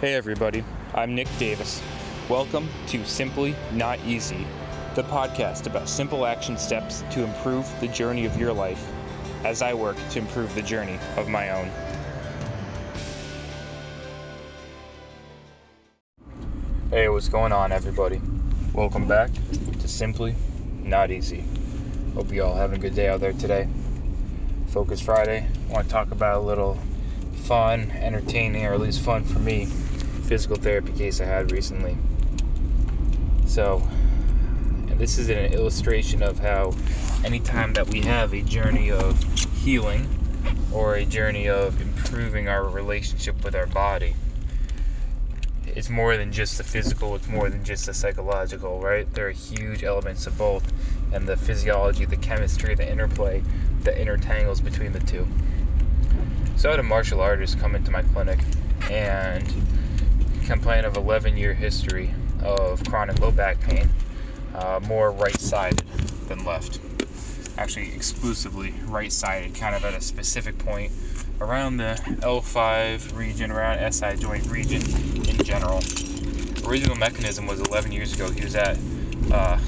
Hey 0.00 0.14
everybody, 0.14 0.62
I'm 0.94 1.16
Nick 1.16 1.26
Davis. 1.40 1.82
Welcome 2.28 2.68
to 2.86 3.04
Simply 3.04 3.56
Not 3.72 3.98
Easy, 4.06 4.46
the 4.94 5.02
podcast 5.02 5.66
about 5.66 5.88
simple 5.88 6.24
action 6.24 6.56
steps 6.56 7.02
to 7.10 7.24
improve 7.24 7.68
the 7.80 7.88
journey 7.88 8.24
of 8.24 8.38
your 8.38 8.52
life 8.52 8.80
as 9.44 9.60
I 9.60 9.74
work 9.74 9.96
to 10.10 10.20
improve 10.20 10.54
the 10.54 10.62
journey 10.62 11.00
of 11.16 11.28
my 11.28 11.50
own. 11.50 11.68
Hey, 16.90 17.08
what's 17.08 17.28
going 17.28 17.50
on, 17.50 17.72
everybody? 17.72 18.20
Welcome 18.72 19.08
back 19.08 19.30
to 19.80 19.88
Simply 19.88 20.36
Not 20.80 21.10
Easy. 21.10 21.42
Hope 22.14 22.32
you 22.32 22.44
all 22.44 22.54
having 22.54 22.78
a 22.78 22.80
good 22.80 22.94
day 22.94 23.08
out 23.08 23.18
there 23.18 23.32
today. 23.32 23.66
Focus 24.68 25.00
Friday. 25.00 25.48
I 25.68 25.72
want 25.72 25.88
to 25.88 25.92
talk 25.92 26.12
about 26.12 26.36
a 26.36 26.46
little 26.46 26.78
fun, 27.48 27.90
entertaining, 27.90 28.64
or 28.64 28.74
at 28.74 28.80
least 28.80 29.00
fun 29.00 29.24
for 29.24 29.38
me, 29.38 29.66
physical 30.28 30.56
therapy 30.56 30.92
case 30.92 31.22
I 31.22 31.24
had 31.24 31.50
recently. 31.52 31.96
So, 33.46 33.82
this 34.98 35.16
is 35.16 35.30
an 35.30 35.54
illustration 35.54 36.22
of 36.22 36.38
how 36.38 36.74
anytime 37.24 37.72
that 37.72 37.88
we 37.88 38.02
have 38.02 38.34
a 38.34 38.42
journey 38.42 38.90
of 38.90 39.22
healing 39.54 40.06
or 40.70 40.96
a 40.96 41.06
journey 41.06 41.48
of 41.48 41.80
improving 41.80 42.46
our 42.46 42.68
relationship 42.68 43.42
with 43.42 43.54
our 43.54 43.66
body, 43.66 44.14
it's 45.66 45.88
more 45.88 46.18
than 46.18 46.30
just 46.30 46.58
the 46.58 46.64
physical, 46.64 47.14
it's 47.14 47.28
more 47.28 47.48
than 47.48 47.64
just 47.64 47.86
the 47.86 47.94
psychological, 47.94 48.80
right? 48.80 49.10
There 49.14 49.28
are 49.28 49.32
huge 49.32 49.82
elements 49.82 50.26
of 50.26 50.36
both, 50.36 50.70
and 51.10 51.26
the 51.26 51.38
physiology, 51.38 52.04
the 52.04 52.16
chemistry, 52.18 52.74
the 52.74 52.90
interplay 52.90 53.42
that 53.84 53.94
intertangles 53.94 54.62
between 54.62 54.92
the 54.92 55.00
two. 55.00 55.26
So 56.56 56.68
I 56.68 56.72
had 56.72 56.80
a 56.80 56.82
martial 56.82 57.22
artist 57.22 57.58
come 57.58 57.74
into 57.74 57.90
my 57.90 58.02
clinic 58.02 58.40
and 58.90 59.50
complain 60.48 60.86
of 60.86 60.96
11 60.96 61.36
year 61.36 61.52
history 61.52 62.10
of 62.42 62.82
chronic 62.84 63.20
low 63.20 63.30
back 63.30 63.60
pain, 63.60 63.88
uh, 64.54 64.80
more 64.88 65.12
right 65.12 65.38
sided 65.38 65.86
than 66.26 66.44
left. 66.44 66.80
Actually, 67.58 67.92
exclusively 67.94 68.72
right 68.86 69.12
sided, 69.12 69.54
kind 69.54 69.74
of 69.74 69.84
at 69.84 69.94
a 69.94 70.00
specific 70.00 70.56
point 70.58 70.90
around 71.40 71.76
the 71.76 72.00
L5 72.20 73.14
region, 73.14 73.50
around 73.50 73.92
SI 73.92 74.16
joint 74.16 74.46
region 74.46 74.80
in 75.28 75.44
general. 75.44 75.80
Original 76.66 76.96
mechanism 76.96 77.46
was 77.46 77.60
11 77.60 77.92
years 77.92 78.14
ago. 78.14 78.30
He 78.30 78.42
was 78.42 78.54
at 78.54 78.78
uh, 79.30 79.58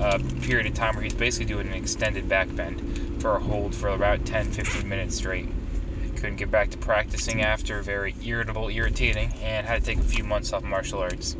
a 0.00 0.18
period 0.42 0.66
of 0.66 0.74
time 0.74 0.94
where 0.94 1.04
he's 1.04 1.14
basically 1.14 1.46
doing 1.46 1.68
an 1.68 1.74
extended 1.74 2.28
back 2.28 2.54
bend 2.56 3.20
for 3.22 3.36
a 3.36 3.38
hold 3.38 3.74
for 3.74 3.88
about 3.88 4.24
10 4.24 4.50
15 4.50 4.88
minutes 4.88 5.16
straight. 5.16 5.48
Couldn't 6.22 6.36
get 6.36 6.52
back 6.52 6.70
to 6.70 6.78
practicing 6.78 7.42
after, 7.42 7.82
very 7.82 8.14
irritable, 8.24 8.68
irritating, 8.68 9.32
and 9.42 9.66
had 9.66 9.80
to 9.80 9.86
take 9.86 9.98
a 9.98 10.02
few 10.02 10.22
months 10.22 10.52
off 10.52 10.62
martial 10.62 11.00
arts. 11.00 11.34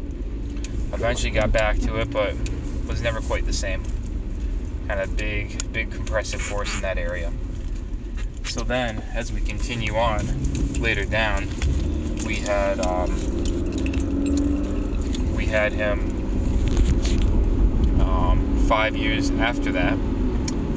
Eventually 0.93 1.31
got 1.31 1.53
back 1.53 1.79
to 1.79 2.01
it, 2.01 2.11
but 2.11 2.35
was 2.89 3.01
never 3.01 3.21
quite 3.21 3.47
the 3.47 3.53
same. 3.53 3.85
Kind 4.89 4.99
of 4.99 5.17
big, 5.17 5.73
big 5.73 5.93
compressive 5.93 6.43
force 6.43 6.75
in 6.75 6.81
that 6.81 6.99
area. 6.99 7.33
So 8.43 8.65
then, 8.65 9.05
as 9.15 9.33
we 9.33 9.41
continue 9.41 9.95
on 9.95 10.27
later 10.81 11.05
down, 11.05 11.49
we 12.27 12.39
had 12.39 12.81
um, 12.81 13.11
we 15.37 15.47
had 15.47 15.73
him 15.73 16.01
um, 18.01 18.65
five 18.67 18.97
years 18.97 19.31
after 19.31 19.71
that. 19.71 19.97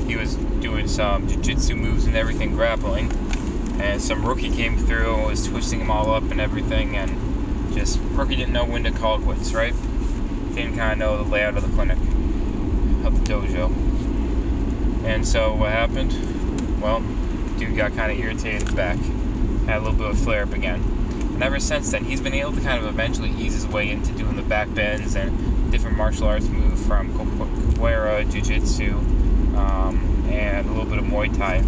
He 0.07 0.15
was 0.15 0.35
doing 0.35 0.87
some 0.87 1.27
jiu-jitsu 1.27 1.75
moves 1.75 2.05
and 2.05 2.15
everything, 2.15 2.51
grappling, 2.51 3.09
and 3.79 4.01
some 4.01 4.25
rookie 4.25 4.49
came 4.49 4.77
through 4.77 5.15
and 5.15 5.25
was 5.27 5.47
twisting 5.47 5.81
him 5.81 5.91
all 5.91 6.11
up 6.11 6.23
and 6.23 6.39
everything, 6.39 6.95
and 6.95 7.73
just 7.73 7.99
rookie 8.11 8.35
didn't 8.35 8.53
know 8.53 8.65
when 8.65 8.83
to 8.83 8.91
call 8.91 9.19
quits, 9.19 9.53
right? 9.53 9.73
Didn't 10.53 10.77
kind 10.77 10.93
of 10.93 10.97
know 10.97 11.23
the 11.23 11.29
layout 11.29 11.57
of 11.57 11.63
the 11.63 11.75
clinic, 11.75 11.97
of 13.05 13.25
the 13.25 13.33
dojo. 13.33 13.73
And 15.05 15.27
so 15.27 15.53
what 15.55 15.71
happened? 15.71 16.13
Well, 16.81 17.01
dude 17.57 17.75
got 17.75 17.93
kind 17.95 18.11
of 18.11 18.17
irritated 18.17 18.75
back, 18.75 18.97
had 19.65 19.77
a 19.77 19.79
little 19.79 19.93
bit 19.93 20.09
of 20.09 20.19
flare 20.19 20.43
up 20.43 20.53
again. 20.53 20.81
And 21.33 21.43
ever 21.43 21.59
since 21.59 21.91
then, 21.91 22.05
he's 22.05 22.21
been 22.21 22.33
able 22.33 22.53
to 22.53 22.61
kind 22.61 22.79
of 22.79 22.85
eventually 22.85 23.29
ease 23.31 23.53
his 23.53 23.67
way 23.67 23.89
into 23.91 24.13
doing 24.13 24.35
the 24.35 24.41
back 24.41 24.73
bends 24.73 25.15
and 25.15 25.71
different 25.71 25.97
martial 25.97 26.27
arts 26.27 26.47
move 26.47 26.79
from 26.79 27.11
capoeira, 27.13 28.29
jiu-jitsu, 28.31 28.93
um, 29.57 30.25
and 30.29 30.65
a 30.65 30.69
little 30.69 30.85
bit 30.85 30.97
of 30.97 31.05
Muay 31.05 31.35
Thai 31.35 31.61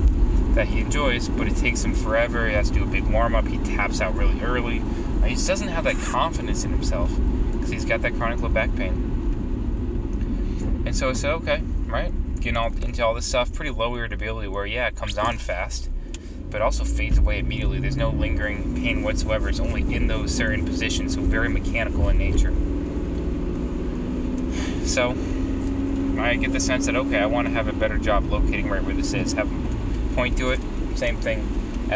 that 0.57 0.67
he 0.67 0.79
enjoys, 0.79 1.29
but 1.29 1.47
it 1.47 1.55
takes 1.55 1.85
him 1.85 1.93
forever. 1.93 2.47
He 2.47 2.53
has 2.55 2.69
to 2.69 2.75
do 2.79 2.83
a 2.83 2.87
big 2.87 3.05
warm 3.05 3.35
up. 3.35 3.47
He 3.47 3.59
taps 3.59 4.01
out 4.01 4.15
really 4.15 4.41
early. 4.41 4.81
He 5.23 5.35
just 5.35 5.47
doesn't 5.47 5.67
have 5.67 5.83
that 5.83 5.97
confidence 5.97 6.63
in 6.63 6.71
himself 6.71 7.11
because 7.51 7.69
he's 7.69 7.85
got 7.85 8.01
that 8.01 8.15
chronic 8.15 8.41
low 8.41 8.49
back 8.49 8.75
pain. 8.75 9.13
And 10.87 10.95
so 10.95 11.11
I 11.11 11.13
said, 11.13 11.31
okay, 11.33 11.61
right, 11.85 12.11
getting 12.39 12.57
all 12.57 12.67
into 12.67 13.05
all 13.05 13.13
this 13.13 13.27
stuff, 13.27 13.53
pretty 13.53 13.69
low 13.69 13.93
irritability 13.93 14.47
where, 14.47 14.65
yeah, 14.65 14.87
it 14.87 14.95
comes 14.95 15.19
on 15.19 15.37
fast, 15.37 15.91
but 16.49 16.63
also 16.63 16.83
fades 16.83 17.19
away 17.19 17.37
immediately. 17.37 17.79
There's 17.79 17.97
no 17.97 18.09
lingering 18.09 18.73
pain 18.73 19.03
whatsoever. 19.03 19.49
It's 19.49 19.59
only 19.59 19.81
in 19.93 20.07
those 20.07 20.33
certain 20.33 20.65
positions, 20.65 21.13
so 21.13 21.21
very 21.21 21.49
mechanical 21.49 22.09
in 22.09 22.17
nature. 22.17 22.51
So 24.87 25.11
I 26.19 26.35
get 26.35 26.51
the 26.51 26.59
sense 26.59 26.87
that, 26.87 26.95
okay, 26.95 27.19
I 27.19 27.27
want 27.27 27.47
to 27.47 27.53
have 27.53 27.67
a 27.67 27.73
better 27.73 27.99
job 27.99 28.25
locating 28.31 28.67
right 28.69 28.83
where 28.83 28.95
this 28.95 29.13
is. 29.13 29.33
Have 29.33 29.47
point 30.17 30.37
to 30.39 30.49
it. 30.49 30.59
Same 30.95 31.15
thing. 31.17 31.47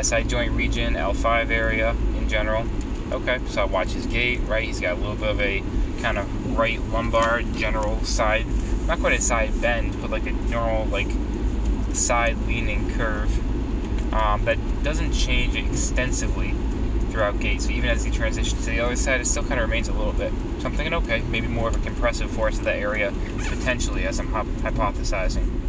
SI 0.01 0.23
joint 0.23 0.53
region, 0.53 0.93
L5 0.93 1.49
area 1.49 1.95
in 2.17 2.29
general. 2.29 2.65
Okay, 3.11 3.39
so 3.47 3.63
I 3.63 3.65
watch 3.65 3.89
his 3.89 4.05
gait, 4.05 4.39
right? 4.47 4.63
He's 4.63 4.79
got 4.79 4.93
a 4.93 4.99
little 5.01 5.15
bit 5.15 5.29
of 5.29 5.41
a 5.41 5.61
kind 6.01 6.17
of 6.17 6.57
right 6.57 6.79
lumbar 6.89 7.41
general 7.41 8.01
side 8.05 8.45
not 8.87 8.99
quite 8.99 9.17
a 9.17 9.21
side 9.21 9.61
bend, 9.61 9.99
but 10.01 10.09
like 10.09 10.25
a 10.25 10.31
normal 10.31 10.85
like 10.87 11.07
side 11.93 12.37
leaning 12.47 12.91
curve 12.91 13.31
um, 14.13 14.43
that 14.45 14.57
doesn't 14.83 15.13
change 15.13 15.55
extensively 15.55 16.53
throughout 17.09 17.39
gait. 17.39 17.61
So 17.61 17.71
even 17.71 17.89
as 17.89 18.03
he 18.03 18.11
transitions 18.11 18.65
to 18.65 18.71
the 18.71 18.79
other 18.81 18.95
side, 18.95 19.21
it 19.21 19.27
still 19.27 19.43
kind 19.43 19.59
of 19.59 19.69
remains 19.69 19.87
a 19.87 19.93
little 19.93 20.13
bit. 20.13 20.31
So 20.59 20.67
I'm 20.67 20.75
thinking, 20.75 20.93
okay, 20.95 21.21
maybe 21.29 21.47
more 21.47 21.69
of 21.69 21.75
a 21.75 21.79
compressive 21.79 22.29
force 22.31 22.57
in 22.57 22.65
that 22.65 22.77
area 22.77 23.13
potentially, 23.37 24.05
as 24.05 24.19
I'm 24.19 24.27
hypothesizing. 24.27 25.60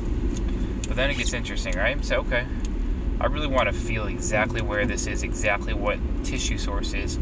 But 0.86 0.96
then 0.96 1.10
it 1.10 1.16
gets 1.16 1.32
interesting, 1.32 1.74
right? 1.76 2.04
So 2.04 2.16
okay, 2.20 2.46
I 3.20 3.26
really 3.26 3.46
want 3.46 3.68
to 3.68 3.72
feel 3.72 4.06
exactly 4.06 4.62
where 4.62 4.84
this 4.84 5.06
is, 5.06 5.22
exactly 5.22 5.74
what 5.74 5.98
tissue 6.24 6.58
source 6.58 6.92
is, 6.92 7.16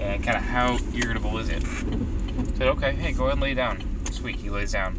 and 0.00 0.24
kind 0.24 0.36
of 0.36 0.42
how 0.42 0.78
irritable 0.94 1.36
is 1.38 1.50
it. 1.50 1.62
Said, 2.56 2.68
okay, 2.68 2.94
hey, 2.94 3.12
go 3.12 3.24
ahead 3.24 3.34
and 3.34 3.42
lay 3.42 3.52
down. 3.52 3.82
Sweet, 4.10 4.36
he 4.36 4.48
lays 4.48 4.72
down. 4.72 4.98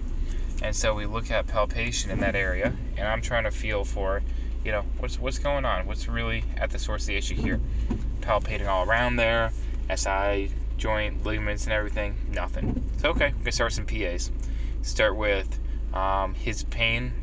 And 0.61 0.75
so 0.75 0.93
we 0.93 1.07
look 1.07 1.31
at 1.31 1.47
palpation 1.47 2.11
in 2.11 2.19
that 2.19 2.35
area, 2.35 2.71
and 2.97 3.07
I'm 3.07 3.21
trying 3.21 3.45
to 3.45 3.51
feel 3.51 3.83
for, 3.83 4.21
you 4.63 4.71
know, 4.71 4.83
what's 4.99 5.19
what's 5.19 5.39
going 5.39 5.65
on, 5.65 5.87
what's 5.87 6.07
really 6.07 6.43
at 6.57 6.69
the 6.69 6.77
source 6.77 7.03
of 7.03 7.07
the 7.07 7.15
issue 7.15 7.35
here. 7.35 7.59
Palpating 8.21 8.67
all 8.67 8.87
around 8.87 9.15
there, 9.15 9.51
SI 9.93 10.51
joint 10.77 11.25
ligaments 11.25 11.63
and 11.63 11.73
everything, 11.73 12.15
nothing. 12.29 12.83
So 12.97 13.09
okay, 13.09 13.33
we 13.37 13.43
can 13.43 13.51
start 13.51 13.69
with 13.69 13.73
some 13.73 13.85
PAs. 13.85 14.31
Start 14.83 15.15
with 15.15 15.59
um, 15.93 16.35
his 16.35 16.63
pain 16.65 17.13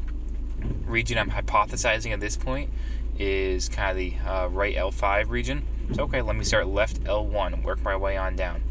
region. 0.87 1.19
I'm 1.19 1.31
hypothesizing 1.31 2.13
at 2.13 2.21
this 2.21 2.37
point 2.37 2.71
is 3.19 3.69
kind 3.69 3.91
of 3.91 3.97
the 3.97 4.15
uh, 4.27 4.49
right 4.49 4.75
L5 4.77 5.29
region. 5.29 5.67
So 5.93 6.05
okay, 6.05 6.23
let 6.23 6.37
me 6.37 6.45
start 6.45 6.67
left 6.67 7.03
L1 7.05 7.63
work 7.63 7.83
my 7.83 7.97
way 7.97 8.17
on 8.17 8.37
down. 8.37 8.63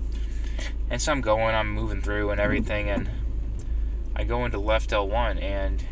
And 0.89 1.01
so 1.01 1.11
I'm 1.11 1.21
going, 1.21 1.53
I'm 1.55 1.71
moving 1.71 2.01
through 2.01 2.31
and 2.31 2.41
everything, 2.41 2.89
and 2.89 3.09
I 4.15 4.23
go 4.23 4.45
into 4.45 4.59
left 4.59 4.89
L1 4.89 5.41
and 5.41 5.85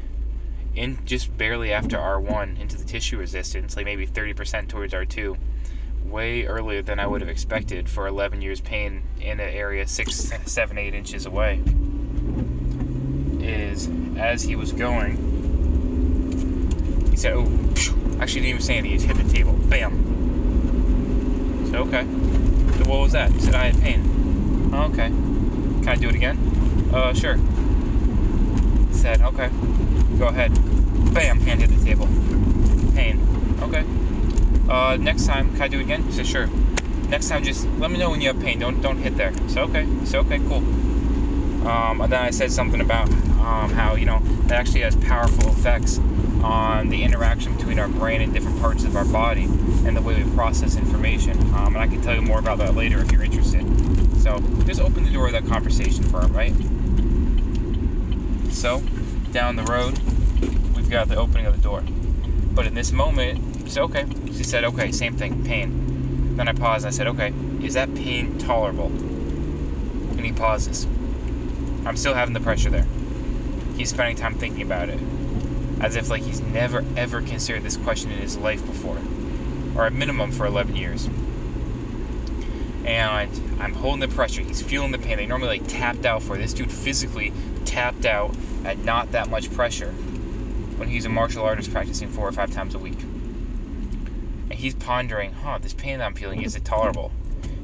in 0.78 1.04
just 1.06 1.36
barely 1.38 1.74
after 1.74 1.98
R1 1.98 2.60
into 2.60 2.78
the 2.78 2.84
tissue 2.84 3.18
resistance, 3.18 3.76
like 3.76 3.86
maybe 3.86 4.06
30% 4.06 4.68
towards 4.68 4.94
R2, 4.94 5.36
way 6.06 6.46
earlier 6.46 6.82
than 6.82 7.00
I 7.00 7.08
would 7.08 7.22
have 7.22 7.30
expected 7.30 7.90
for 7.90 8.08
11 8.08 8.42
years 8.42 8.62
pain 8.62 9.02
in 9.20 9.40
an 9.40 9.50
area 9.50 9.88
6, 9.88 10.16
7, 10.16 10.78
8 10.78 10.94
inches 10.94 11.26
away. 11.26 11.62
Is 13.40 13.90
as 14.18 14.44
he 14.44 14.56
was 14.56 14.72
going, 14.72 15.27
he 17.18 17.22
said, 17.22 17.34
Oh, 17.34 17.50
actually 18.22 18.42
didn't 18.42 18.46
even 18.46 18.62
say 18.62 18.78
anything, 18.78 18.92
he 18.92 19.06
just 19.06 19.08
hit 19.08 19.18
the 19.18 19.34
table. 19.34 19.54
Bam. 19.54 19.92
So, 21.72 21.78
okay. 21.80 22.04
So, 22.78 22.90
what 22.90 23.00
was 23.00 23.12
that? 23.14 23.32
He 23.32 23.40
said, 23.40 23.56
I 23.56 23.72
had 23.72 23.82
pain. 23.82 24.70
Oh, 24.72 24.84
okay. 24.92 25.08
Can 25.08 25.90
I 25.90 25.96
do 25.96 26.10
it 26.10 26.16
again? 26.16 26.38
Uh, 26.94 27.14
sure 27.14 27.38
said, 28.98 29.22
okay, 29.22 29.50
go 30.18 30.28
ahead. 30.28 30.54
Bam, 31.14 31.40
hand 31.40 31.62
hit 31.62 31.70
the 31.70 31.86
table. 31.86 32.08
Pain. 32.94 33.22
Okay. 33.62 33.86
Uh, 34.70 34.98
next 34.98 35.26
time, 35.26 35.52
can 35.54 35.62
I 35.62 35.68
do 35.70 35.80
it 35.80 35.84
again? 35.84 36.04
He 36.04 36.12
said, 36.12 36.28
sure. 36.28 36.48
Next 37.08 37.30
time, 37.30 37.44
just 37.44 37.66
let 37.78 37.90
me 37.90 37.98
know 37.98 38.10
when 38.10 38.20
you 38.20 38.28
have 38.28 38.40
pain. 38.42 38.60
Don't 38.60 38.82
don't 38.82 38.98
hit 38.98 39.16
there. 39.16 39.32
So 39.48 39.62
okay. 39.62 39.88
So 40.04 40.20
okay, 40.20 40.40
cool. 40.40 40.58
Um, 41.66 42.02
and 42.02 42.12
then 42.12 42.22
I 42.22 42.32
said 42.32 42.52
something 42.52 42.82
about 42.82 43.10
um, 43.40 43.72
how 43.72 43.96
you 43.96 44.06
know 44.06 44.22
it 44.46 44.52
actually 44.52 44.82
has 44.82 44.96
powerful 44.98 45.50
effects 45.52 46.00
on 46.44 46.90
the 46.90 47.04
interaction 47.04 47.56
between 47.56 47.80
our 47.80 47.88
brain 47.88 48.22
and 48.22 48.34
different 48.34 48.60
parts 48.60 48.84
of 48.84 48.96
our 48.96 49.06
body 49.06 49.44
and 49.44 49.96
the 49.96 50.02
way 50.02 50.22
we 50.22 50.30
process 50.32 50.76
information. 50.76 51.38
Um, 51.54 51.76
and 51.76 51.78
I 51.78 51.88
can 51.88 52.02
tell 52.02 52.16
you 52.16 52.22
more 52.22 52.40
about 52.40 52.58
that 52.60 52.76
later 52.76 53.00
if 53.00 53.12
you're 53.12 53.24
interested. 53.24 53.64
So 54.22 54.40
just 54.66 54.82
open 54.82 55.04
the 55.04 55.12
door 55.12 55.28
of 55.28 55.34
that 55.34 55.46
conversation 55.46 56.04
for 56.04 56.22
him, 56.22 56.34
right? 56.34 56.54
So 58.54 58.82
down 59.32 59.56
the 59.56 59.64
road, 59.64 60.00
we've 60.76 60.90
got 60.90 61.08
the 61.08 61.16
opening 61.16 61.46
of 61.46 61.56
the 61.56 61.62
door. 61.62 61.84
But 62.54 62.66
in 62.66 62.74
this 62.74 62.92
moment, 62.92 63.70
said, 63.70 63.84
okay. 63.84 64.06
She 64.28 64.44
said, 64.44 64.64
okay, 64.64 64.92
same 64.92 65.16
thing, 65.16 65.44
pain. 65.44 66.36
Then 66.36 66.48
I 66.48 66.54
paused 66.54 66.86
and 66.86 66.94
I 66.94 66.96
said, 66.96 67.08
okay, 67.08 67.34
is 67.62 67.74
that 67.76 67.94
pain 67.96 68.38
tolerable? 68.38 68.88
And 68.88 70.22
he 70.22 70.32
pauses. 70.32 70.86
I'm 71.86 71.98
still 71.98 72.14
having 72.14 72.34
the 72.34 72.40
pressure 72.40 72.70
there. 72.70 72.86
He's 73.76 73.90
spending 73.90 74.16
time 74.16 74.36
thinking 74.36 74.64
about 74.64 74.90
it. 74.90 75.00
As 75.82 75.96
if 75.96 76.10
like 76.10 76.24
he's 76.24 76.42
never 76.42 76.84
ever 76.96 77.22
considered 77.22 77.64
this 77.64 77.78
question 77.78 78.12
in 78.12 78.20
his 78.20 78.38
life 78.38 78.66
before. 78.66 78.98
Or 79.76 79.86
at 79.86 79.94
minimum 79.94 80.32
for 80.32 80.46
11 80.46 80.76
years. 80.76 81.08
And 82.86 83.32
I'm 83.60 83.74
holding 83.74 84.00
the 84.00 84.14
pressure. 84.14 84.42
He's 84.42 84.62
feeling 84.62 84.92
the 84.92 84.98
pain. 84.98 85.18
They 85.18 85.26
normally 85.26 85.60
like 85.60 85.68
tapped 85.68 86.06
out 86.06 86.24
for. 86.24 86.38
This 86.38 86.54
dude 86.54 86.72
physically 86.72 87.34
tapped 87.66 88.06
out 88.06 88.36
at 88.64 88.80
not 88.80 89.12
that 89.12 89.30
much 89.30 89.52
pressure 89.54 89.92
when 90.78 90.88
he's 90.88 91.06
a 91.06 91.10
martial 91.10 91.44
artist 91.44 91.72
practicing 91.72 92.08
four 92.08 92.28
or 92.28 92.32
five 92.32 92.52
times 92.52 92.76
a 92.76 92.80
week. 92.80 93.00
And 93.02 94.54
he's 94.54 94.76
pondering, 94.76 95.34
huh, 95.34 95.58
this 95.58 95.74
pain 95.74 96.00
that 96.00 96.06
I'm 96.06 96.14
feeling, 96.14 96.44
is 96.44 96.56
it 96.56 96.64
tolerable? 96.64 97.12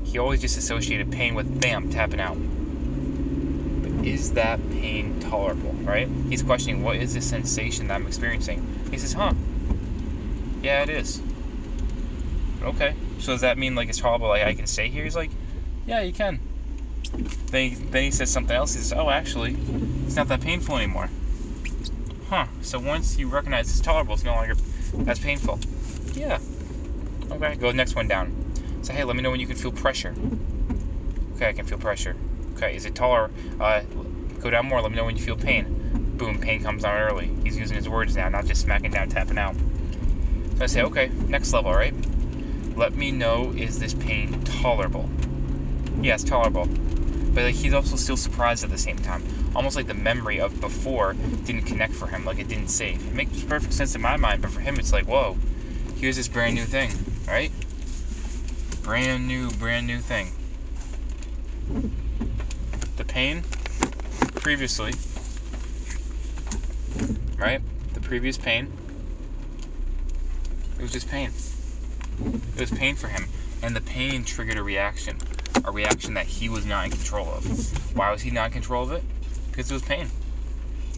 He 0.03 0.17
always 0.17 0.41
just 0.41 0.57
associated 0.57 1.11
pain 1.11 1.35
with 1.35 1.61
bam, 1.61 1.89
tapping 1.89 2.19
out. 2.19 2.37
Is 4.03 4.33
that 4.33 4.59
pain 4.71 5.19
tolerable, 5.19 5.71
right? 5.83 6.09
He's 6.29 6.43
questioning, 6.43 6.83
what 6.83 6.97
is 6.97 7.13
this 7.13 7.27
sensation 7.27 7.87
that 7.87 7.95
I'm 7.95 8.07
experiencing? 8.07 8.65
He 8.91 8.97
says, 8.97 9.13
huh, 9.13 9.33
yeah, 10.61 10.83
it 10.83 10.89
is. 10.89 11.21
Okay, 12.61 12.95
so 13.19 13.33
does 13.33 13.41
that 13.41 13.57
mean 13.57 13.75
like 13.75 13.89
it's 13.89 13.99
tolerable, 13.99 14.27
like 14.27 14.43
I 14.43 14.53
can 14.53 14.67
stay 14.67 14.89
here? 14.89 15.03
He's 15.03 15.15
like, 15.15 15.31
yeah, 15.85 16.01
you 16.01 16.13
can. 16.13 16.39
Then 17.47 17.69
he, 17.69 17.75
then 17.75 18.03
he 18.03 18.11
says 18.11 18.29
something 18.29 18.55
else. 18.55 18.73
He 18.73 18.81
says, 18.81 18.93
oh, 18.93 19.09
actually, 19.09 19.55
it's 20.05 20.15
not 20.15 20.27
that 20.29 20.41
painful 20.41 20.77
anymore. 20.77 21.09
Huh, 22.29 22.47
so 22.61 22.79
once 22.79 23.17
you 23.17 23.27
recognize 23.27 23.69
it's 23.69 23.81
tolerable, 23.81 24.15
it's 24.15 24.23
no 24.23 24.33
longer 24.33 24.55
as 25.07 25.19
painful. 25.19 25.59
Yeah. 26.13 26.39
Okay, 27.31 27.55
go 27.55 27.71
next 27.71 27.95
one 27.95 28.07
down. 28.07 28.33
Say, 28.81 28.93
hey, 28.93 29.03
let 29.03 29.15
me 29.15 29.21
know 29.21 29.31
when 29.31 29.39
you 29.39 29.47
can 29.47 29.55
feel 29.55 29.71
pressure. 29.71 30.13
Okay, 31.35 31.49
I 31.49 31.53
can 31.53 31.65
feel 31.65 31.77
pressure. 31.77 32.15
Okay, 32.63 32.77
is 32.77 32.85
it 32.85 32.95
taller? 32.95 33.29
Uh, 33.59 33.81
go 34.39 34.49
down 34.49 34.67
more. 34.67 34.81
Let 34.81 34.89
me 34.89 34.95
know 34.95 35.03
when 35.03 35.17
you 35.17 35.21
feel 35.21 35.35
pain. 35.35 35.65
Boom, 36.17 36.39
pain 36.39 36.63
comes 36.63 36.85
on 36.85 36.95
early. 36.95 37.29
He's 37.43 37.57
using 37.57 37.75
his 37.75 37.89
words 37.89 38.15
now, 38.15 38.29
not 38.29 38.45
just 38.45 38.61
smacking 38.61 38.91
down, 38.91 39.09
tapping 39.09 39.37
out. 39.37 39.55
So 40.57 40.63
I 40.63 40.67
say, 40.67 40.81
okay, 40.83 41.11
next 41.27 41.51
level, 41.51 41.73
right? 41.73 41.93
Let 42.77 42.95
me 42.95 43.11
know, 43.11 43.51
is 43.57 43.79
this 43.79 43.93
pain 43.93 44.41
tolerable? 44.43 45.09
Yes, 46.01 46.23
tolerable. 46.23 46.67
But 47.33 47.43
like, 47.43 47.55
he's 47.55 47.73
also 47.73 47.97
still 47.97 48.15
surprised 48.15 48.63
at 48.63 48.69
the 48.69 48.77
same 48.77 48.97
time. 48.97 49.23
Almost 49.55 49.75
like 49.75 49.87
the 49.87 49.93
memory 49.93 50.39
of 50.39 50.61
before 50.61 51.13
didn't 51.43 51.63
connect 51.63 51.93
for 51.93 52.07
him, 52.07 52.23
like 52.23 52.39
it 52.39 52.47
didn't 52.47 52.69
save. 52.69 53.05
It 53.05 53.13
makes 53.13 53.43
perfect 53.43 53.73
sense 53.73 53.93
in 53.93 54.01
my 54.01 54.15
mind, 54.15 54.41
but 54.41 54.51
for 54.51 54.61
him, 54.61 54.79
it's 54.79 54.93
like, 54.93 55.05
whoa, 55.05 55.35
here's 55.97 56.15
this 56.15 56.29
brand 56.29 56.55
new 56.55 56.65
thing, 56.65 56.91
right? 57.27 57.51
Brand 58.83 59.27
new, 59.27 59.51
brand 59.51 59.85
new 59.85 59.99
thing. 59.99 60.31
The 62.95 63.05
pain 63.05 63.43
previously, 64.35 64.93
right? 67.37 67.61
The 67.93 67.99
previous 67.99 68.37
pain, 68.37 68.71
it 70.77 70.81
was 70.81 70.91
just 70.91 71.09
pain. 71.09 71.31
It 72.55 72.59
was 72.61 72.71
pain 72.71 72.95
for 72.95 73.07
him. 73.07 73.25
And 73.61 73.75
the 73.75 73.81
pain 73.81 74.23
triggered 74.23 74.57
a 74.57 74.63
reaction. 74.63 75.17
A 75.65 75.71
reaction 75.71 76.13
that 76.15 76.25
he 76.25 76.49
was 76.49 76.65
not 76.65 76.85
in 76.85 76.91
control 76.91 77.29
of. 77.29 77.95
Why 77.95 78.11
was 78.11 78.21
he 78.21 78.29
not 78.29 78.47
in 78.47 78.51
control 78.51 78.83
of 78.83 78.91
it? 78.91 79.03
Because 79.49 79.71
it 79.71 79.73
was 79.73 79.83
pain. 79.83 80.09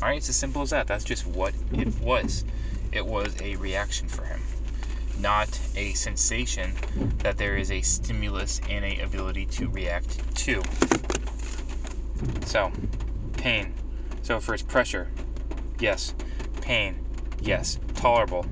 Alright, 0.02 0.18
it's 0.18 0.30
as 0.30 0.36
simple 0.36 0.64
as 0.64 0.72
that. 0.72 0.88
That's 0.88 1.04
just 1.04 1.26
what 1.26 1.54
it 1.72 2.00
was. 2.00 2.44
It 2.92 3.06
was 3.06 3.40
a 3.42 3.56
reaction 3.56 4.08
for 4.08 4.24
him. 4.24 4.42
Not 5.20 5.60
a 5.76 5.94
sensation 5.94 6.74
that 7.20 7.38
there 7.38 7.56
is 7.56 7.72
a 7.72 7.82
stimulus 7.82 8.60
and 8.70 8.84
a 8.84 9.00
ability 9.00 9.46
to 9.48 9.70
react 9.70 10.36
to. 10.38 10.62
So, 12.46 12.72
pain. 13.38 13.74
So 14.22 14.40
first 14.40 14.68
pressure. 14.68 15.10
Yes. 15.80 16.14
Pain. 16.62 17.04
Yes. 17.42 17.80
Tolerable. 17.96 18.46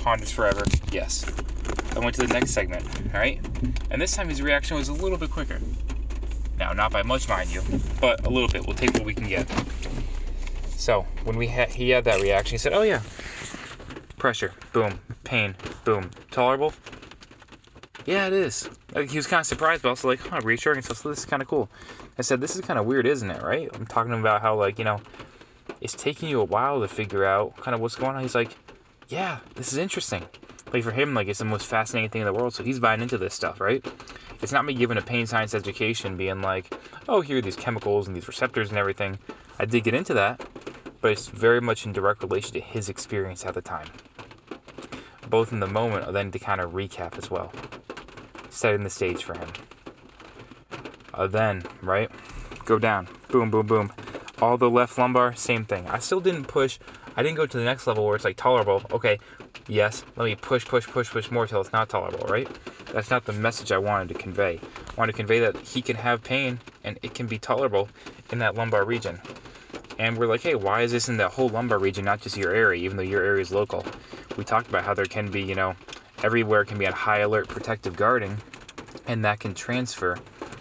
Ponders 0.00 0.30
forever. 0.30 0.64
Yes. 0.92 1.24
I 1.94 1.98
went 1.98 2.14
to 2.16 2.26
the 2.26 2.32
next 2.32 2.50
segment, 2.50 2.84
alright? 3.14 3.44
And 3.90 4.00
this 4.00 4.14
time 4.14 4.28
his 4.28 4.42
reaction 4.42 4.76
was 4.76 4.88
a 4.88 4.92
little 4.92 5.16
bit 5.16 5.30
quicker. 5.30 5.58
Now, 6.58 6.72
not 6.72 6.92
by 6.92 7.02
much, 7.02 7.28
mind 7.28 7.52
you, 7.52 7.62
but 8.00 8.26
a 8.26 8.30
little 8.30 8.48
bit. 8.48 8.66
We'll 8.66 8.76
take 8.76 8.92
what 8.94 9.04
we 9.04 9.14
can 9.14 9.28
get. 9.28 9.46
So, 10.76 11.06
when 11.24 11.36
we 11.36 11.46
had 11.48 11.70
he 11.70 11.90
had 11.90 12.04
that 12.04 12.20
reaction, 12.20 12.54
he 12.54 12.58
said, 12.58 12.72
"Oh 12.72 12.82
yeah, 12.82 13.02
pressure, 14.18 14.52
boom, 14.72 14.98
pain, 15.24 15.54
boom, 15.84 16.10
tolerable." 16.30 16.72
Yeah, 18.06 18.28
it 18.28 18.32
is. 18.32 18.70
Like, 18.94 19.10
he 19.10 19.18
was 19.18 19.26
kind 19.26 19.40
of 19.40 19.46
surprised, 19.46 19.82
but 19.82 19.88
also 19.90 20.08
like, 20.08 20.20
huh, 20.20 20.40
reassuring. 20.44 20.82
So, 20.82 20.94
so 20.94 21.08
this 21.08 21.18
is 21.18 21.24
kind 21.24 21.42
of 21.42 21.48
cool. 21.48 21.68
I 22.18 22.22
said, 22.22 22.40
"This 22.40 22.54
is 22.54 22.62
kind 22.62 22.78
of 22.78 22.86
weird, 22.86 23.06
isn't 23.06 23.30
it?" 23.30 23.42
Right? 23.42 23.68
I'm 23.74 23.84
talking 23.84 24.12
about 24.12 24.40
how 24.40 24.54
like 24.54 24.78
you 24.78 24.84
know, 24.84 25.00
it's 25.80 25.92
taking 25.94 26.28
you 26.28 26.40
a 26.40 26.44
while 26.44 26.80
to 26.80 26.88
figure 26.88 27.24
out 27.24 27.56
kind 27.56 27.74
of 27.74 27.80
what's 27.80 27.96
going 27.96 28.16
on. 28.16 28.22
He's 28.22 28.34
like, 28.34 28.56
"Yeah, 29.08 29.40
this 29.56 29.72
is 29.72 29.78
interesting." 29.78 30.24
Like 30.72 30.82
for 30.82 30.92
him, 30.92 31.14
like 31.14 31.28
it's 31.28 31.40
the 31.40 31.44
most 31.44 31.66
fascinating 31.66 32.10
thing 32.10 32.22
in 32.22 32.26
the 32.26 32.32
world. 32.32 32.54
So 32.54 32.62
he's 32.64 32.80
buying 32.80 33.02
into 33.02 33.18
this 33.18 33.34
stuff, 33.34 33.60
right? 33.60 33.84
It's 34.40 34.52
not 34.52 34.64
me 34.64 34.74
giving 34.74 34.98
a 34.98 35.02
pain 35.02 35.26
science 35.26 35.54
education, 35.54 36.16
being 36.16 36.42
like, 36.42 36.72
"Oh, 37.08 37.20
here 37.20 37.38
are 37.38 37.42
these 37.42 37.56
chemicals 37.56 38.06
and 38.06 38.16
these 38.16 38.28
receptors 38.28 38.70
and 38.70 38.78
everything." 38.78 39.18
I 39.58 39.64
did 39.64 39.84
get 39.84 39.94
into 39.94 40.14
that, 40.14 40.44
but 41.00 41.10
it's 41.10 41.28
very 41.28 41.60
much 41.60 41.86
in 41.86 41.92
direct 41.92 42.22
relation 42.22 42.52
to 42.52 42.60
his 42.60 42.88
experience 42.88 43.44
at 43.44 43.54
the 43.54 43.62
time, 43.62 43.88
both 45.28 45.52
in 45.52 45.60
the 45.60 45.66
moment, 45.66 46.06
and 46.06 46.14
then 46.14 46.30
to 46.30 46.38
kind 46.38 46.60
of 46.60 46.72
recap 46.72 47.16
as 47.16 47.30
well, 47.30 47.52
setting 48.56 48.82
the 48.82 48.90
stage 48.90 49.22
for 49.22 49.36
him. 49.38 49.48
Uh, 51.14 51.26
then, 51.26 51.62
right, 51.82 52.10
go 52.64 52.78
down, 52.78 53.08
boom, 53.28 53.50
boom, 53.50 53.66
boom. 53.66 53.92
All 54.40 54.58
the 54.58 54.68
left 54.68 54.98
lumbar, 54.98 55.34
same 55.34 55.64
thing. 55.64 55.86
I 55.88 55.98
still 55.98 56.20
didn't 56.20 56.44
push. 56.44 56.78
I 57.16 57.22
didn't 57.22 57.36
go 57.36 57.46
to 57.46 57.56
the 57.56 57.64
next 57.64 57.86
level 57.86 58.04
where 58.04 58.16
it's 58.16 58.24
like 58.24 58.36
tolerable. 58.36 58.82
Okay, 58.90 59.18
yes, 59.66 60.04
let 60.16 60.26
me 60.26 60.34
push, 60.34 60.66
push, 60.66 60.86
push, 60.86 61.10
push 61.10 61.30
more 61.30 61.46
till 61.46 61.60
it's 61.60 61.72
not 61.72 61.88
tolerable, 61.88 62.26
right? 62.28 62.48
That's 62.92 63.10
not 63.10 63.24
the 63.24 63.32
message 63.32 63.72
I 63.72 63.78
wanted 63.78 64.08
to 64.08 64.14
convey. 64.14 64.60
I 64.60 64.94
wanted 64.96 65.12
to 65.12 65.16
convey 65.16 65.40
that 65.40 65.56
he 65.56 65.80
can 65.80 65.96
have 65.96 66.22
pain 66.22 66.60
and 66.84 66.98
it 67.02 67.14
can 67.14 67.26
be 67.26 67.38
tolerable 67.38 67.88
in 68.30 68.38
that 68.40 68.54
lumbar 68.54 68.84
region. 68.84 69.20
And 69.98 70.18
we're 70.18 70.26
like, 70.26 70.42
hey, 70.42 70.54
why 70.54 70.82
is 70.82 70.92
this 70.92 71.08
in 71.08 71.16
the 71.16 71.28
whole 71.28 71.48
lumbar 71.48 71.78
region, 71.78 72.04
not 72.04 72.20
just 72.20 72.36
your 72.36 72.54
area, 72.54 72.82
even 72.82 72.98
though 72.98 73.02
your 73.02 73.22
area 73.22 73.40
is 73.40 73.50
local? 73.50 73.84
We 74.36 74.44
talked 74.44 74.68
about 74.68 74.84
how 74.84 74.92
there 74.92 75.06
can 75.06 75.30
be, 75.30 75.42
you 75.42 75.54
know, 75.54 75.74
everywhere 76.22 76.64
can 76.64 76.78
be 76.78 76.86
on 76.86 76.92
high 76.92 77.18
alert 77.18 77.48
protective 77.48 77.96
guarding, 77.96 78.36
and 79.06 79.24
that 79.24 79.40
can 79.40 79.54
transfer 79.54 80.16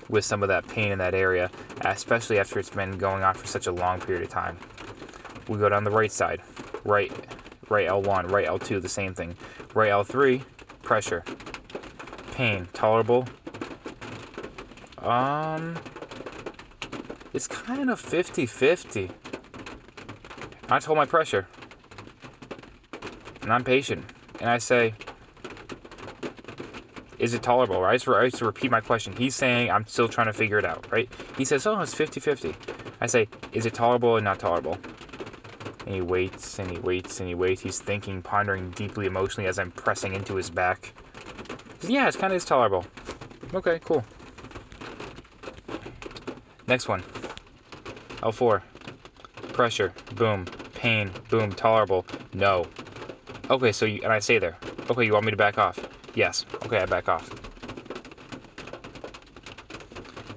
with 0.10 0.24
some 0.24 0.44
of 0.44 0.50
that 0.50 0.68
pain 0.68 0.92
in 0.92 0.98
that 1.00 1.14
area, 1.14 1.50
especially 1.82 2.40
after 2.40 2.60
it's 2.60 2.70
been 2.70 2.98
going 2.98 3.24
on 3.24 3.34
for 3.34 3.48
such 3.48 3.68
a 3.68 3.72
long 3.72 4.00
period 4.00 4.24
of 4.24 4.30
time. 4.30 4.58
We 5.48 5.58
go 5.58 5.70
down 5.70 5.84
the 5.84 5.92
right 5.92 6.12
side, 6.12 6.42
right, 6.84 7.12
right 7.70 7.88
L1, 7.88 8.32
right 8.32 8.48
L2, 8.48 8.82
the 8.82 8.90
same 8.90 9.14
thing. 9.14 9.36
Right 9.74 9.92
L3, 9.92 10.42
pressure, 10.82 11.24
pain, 12.32 12.68
tolerable. 12.74 13.28
Um, 15.00 15.76
it's 17.34 17.48
kind 17.48 17.90
of 17.90 18.00
50 18.00 18.46
50. 18.46 19.12
I 20.70 20.80
told 20.80 20.98
my 20.98 21.06
pressure. 21.06 21.48
And 23.42 23.54
I'm 23.54 23.64
patient. 23.64 24.04
And 24.40 24.50
I 24.50 24.58
say, 24.58 24.96
is 27.19 27.34
it 27.34 27.43
tolerable? 27.43 27.81
Right? 27.81 28.01
So 28.01 28.13
I 28.13 28.24
used 28.24 28.38
to 28.38 28.45
repeat 28.45 28.72
my 28.72 28.81
question. 28.81 29.15
He's 29.15 29.36
saying, 29.36 29.72
I'm 29.72 29.86
still 29.88 30.07
trying 30.07 30.27
to 30.27 30.34
figure 30.34 30.60
it 30.60 30.65
out, 30.65 30.86
right? 30.91 31.10
He 31.38 31.45
says, 31.45 31.65
oh, 31.65 31.79
it's 31.81 31.93
50 31.93 32.19
50. 32.19 32.55
I 33.01 33.07
say, 33.07 33.27
is 33.51 33.65
it 33.65 33.74
tolerable 33.74 34.17
and 34.17 34.24
not 34.24 34.39
tolerable? 34.39 34.77
And 35.86 35.93
he 35.93 36.01
waits 36.01 36.60
and 36.60 36.69
he 36.69 36.79
waits 36.79 37.19
and 37.19 37.29
he 37.29 37.36
waits. 37.36 37.62
He's 37.62 37.79
thinking, 37.79 38.22
pondering 38.22 38.72
deeply 38.72 39.05
emotionally 39.05 39.48
as 39.48 39.60
I'm 39.60 39.72
pressing 39.72 40.13
into 40.13 40.36
his 40.36 40.50
back. 40.50 40.93
Says, 41.79 41.89
yeah, 41.89 42.07
it's 42.07 42.17
kind 42.17 42.34
of 42.34 42.43
tolerable. 42.45 42.86
Okay, 43.53 43.79
cool. 43.84 44.03
Next 46.67 46.88
one. 46.88 47.03
L4. 48.22 48.62
Pressure. 49.53 49.93
Boom. 50.15 50.45
Pain. 50.74 51.12
Boom. 51.29 51.51
Tolerable. 51.51 52.05
No. 52.34 52.65
Okay, 53.51 53.72
so 53.72 53.86
you, 53.86 54.01
and 54.03 54.12
I 54.12 54.19
say 54.19 54.39
there. 54.39 54.57
Okay, 54.89 55.05
you 55.05 55.13
want 55.13 55.25
me 55.25 55.31
to 55.31 55.38
back 55.38 55.60
off? 55.60 55.77
Yes. 56.15 56.45
Okay, 56.65 56.79
I 56.79 56.86
back 56.86 57.10
off. 57.10 57.29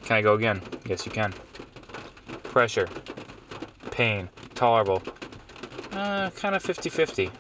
Can 0.05 0.17
I 0.17 0.23
go 0.23 0.35
again? 0.35 0.61
Yes, 0.87 1.07
you 1.07 1.13
can. 1.13 1.33
Pressure. 2.45 2.89
Pain. 3.91 4.29
Tolerable. 4.55 5.03
uh, 5.93 6.31
kind 6.31 6.55
of 6.55 6.63
50 6.63 6.89
50. 6.91 7.31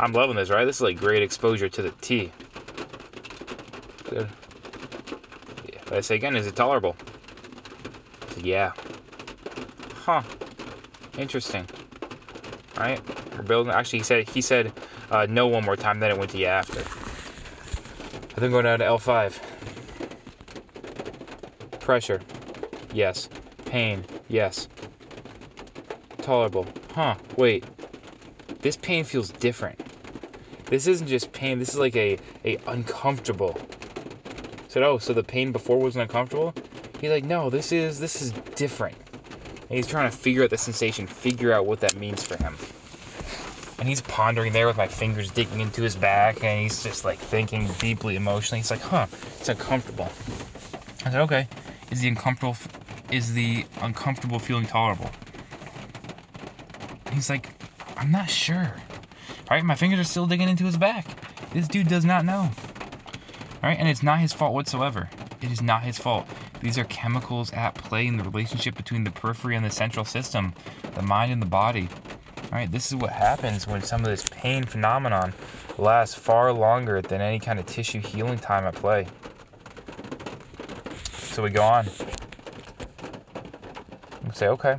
I'm 0.00 0.12
loving 0.12 0.36
this, 0.36 0.50
right? 0.50 0.64
This 0.64 0.76
is 0.76 0.82
like 0.82 0.98
great 0.98 1.22
exposure 1.22 1.68
to 1.68 1.82
the 1.82 1.90
T. 2.00 2.30
Good. 4.08 4.28
Yeah. 5.72 5.80
But 5.84 5.94
I 5.94 6.00
say 6.00 6.14
again, 6.16 6.36
is 6.36 6.46
it 6.46 6.56
tolerable? 6.56 6.96
Yeah. 8.38 8.72
Huh. 9.94 10.22
Interesting. 11.18 11.66
All 12.76 12.84
right. 12.84 13.00
We're 13.36 13.42
building. 13.42 13.72
Actually, 13.72 13.98
he 14.00 14.04
said 14.04 14.28
he 14.28 14.40
said 14.40 14.72
uh, 15.10 15.26
no 15.28 15.46
one 15.48 15.64
more 15.64 15.76
time. 15.76 16.00
Then 16.00 16.10
it 16.12 16.18
went 16.18 16.30
to 16.32 16.38
yeah 16.38 16.58
after. 16.58 16.82
I 18.38 18.40
think 18.40 18.52
going 18.52 18.66
down 18.66 18.78
to 18.78 18.84
L5. 18.84 19.36
Pressure. 21.80 22.20
Yes. 22.94 23.28
Pain. 23.64 24.04
Yes. 24.28 24.68
Tolerable. 26.18 26.64
Huh. 26.94 27.16
Wait. 27.36 27.64
This 28.60 28.76
pain 28.76 29.02
feels 29.02 29.30
different. 29.30 29.80
This 30.66 30.86
isn't 30.86 31.08
just 31.08 31.32
pain. 31.32 31.58
This 31.58 31.70
is 31.70 31.78
like 31.78 31.96
a 31.96 32.16
a 32.44 32.58
uncomfortable. 32.68 33.58
said, 34.68 34.84
oh, 34.84 34.98
so 34.98 35.12
the 35.12 35.24
pain 35.24 35.50
before 35.50 35.80
wasn't 35.80 36.02
uncomfortable? 36.02 36.54
He's 37.00 37.10
like, 37.10 37.24
no, 37.24 37.50
this 37.50 37.72
is 37.72 37.98
this 37.98 38.22
is 38.22 38.30
different. 38.54 38.96
And 39.68 39.76
he's 39.76 39.88
trying 39.88 40.08
to 40.08 40.16
figure 40.16 40.44
out 40.44 40.50
the 40.50 40.58
sensation, 40.58 41.08
figure 41.08 41.52
out 41.52 41.66
what 41.66 41.80
that 41.80 41.96
means 41.96 42.22
for 42.22 42.36
him. 42.36 42.54
And 43.78 43.88
he's 43.88 44.00
pondering 44.00 44.52
there 44.52 44.66
with 44.66 44.76
my 44.76 44.88
fingers 44.88 45.30
digging 45.30 45.60
into 45.60 45.82
his 45.82 45.94
back, 45.94 46.42
and 46.42 46.60
he's 46.60 46.82
just 46.82 47.04
like 47.04 47.18
thinking 47.18 47.68
deeply 47.78 48.16
emotionally. 48.16 48.58
He's 48.58 48.70
like, 48.70 48.80
huh, 48.80 49.06
it's 49.38 49.48
uncomfortable. 49.48 50.08
I 51.04 51.10
said, 51.10 51.20
okay. 51.22 51.48
Is 51.90 52.00
the 52.00 52.08
uncomfortable 52.08 52.56
is 53.10 53.32
the 53.32 53.64
uncomfortable 53.80 54.38
feeling 54.38 54.66
tolerable? 54.66 55.10
He's 57.12 57.30
like, 57.30 57.48
I'm 57.96 58.10
not 58.10 58.28
sure. 58.28 58.74
All 59.50 59.56
right, 59.56 59.64
my 59.64 59.74
fingers 59.74 59.98
are 59.98 60.04
still 60.04 60.26
digging 60.26 60.48
into 60.48 60.64
his 60.64 60.76
back. 60.76 61.06
This 61.54 61.66
dude 61.66 61.88
does 61.88 62.04
not 62.04 62.24
know. 62.24 62.50
All 63.62 63.70
right, 63.70 63.78
and 63.78 63.88
it's 63.88 64.02
not 64.02 64.18
his 64.18 64.32
fault 64.32 64.52
whatsoever. 64.52 65.08
It 65.40 65.50
is 65.50 65.62
not 65.62 65.82
his 65.82 65.98
fault. 65.98 66.26
These 66.60 66.76
are 66.76 66.84
chemicals 66.84 67.52
at 67.52 67.74
play 67.74 68.06
in 68.06 68.16
the 68.16 68.24
relationship 68.24 68.76
between 68.76 69.04
the 69.04 69.10
periphery 69.10 69.56
and 69.56 69.64
the 69.64 69.70
central 69.70 70.04
system, 70.04 70.52
the 70.94 71.02
mind 71.02 71.32
and 71.32 71.40
the 71.40 71.46
body. 71.46 71.88
All 72.50 72.58
right, 72.58 72.70
this 72.70 72.86
is 72.86 72.96
what 72.96 73.10
happens 73.10 73.66
when 73.66 73.82
some 73.82 74.00
of 74.00 74.06
this 74.06 74.24
pain 74.30 74.64
phenomenon 74.64 75.34
lasts 75.76 76.14
far 76.14 76.50
longer 76.50 77.02
than 77.02 77.20
any 77.20 77.38
kind 77.38 77.58
of 77.58 77.66
tissue 77.66 78.00
healing 78.00 78.38
time 78.38 78.64
at 78.64 78.74
play. 78.74 79.06
So 81.12 81.42
we 81.42 81.50
go 81.50 81.62
on. 81.62 81.86
Say, 84.32 84.48
okay. 84.48 84.78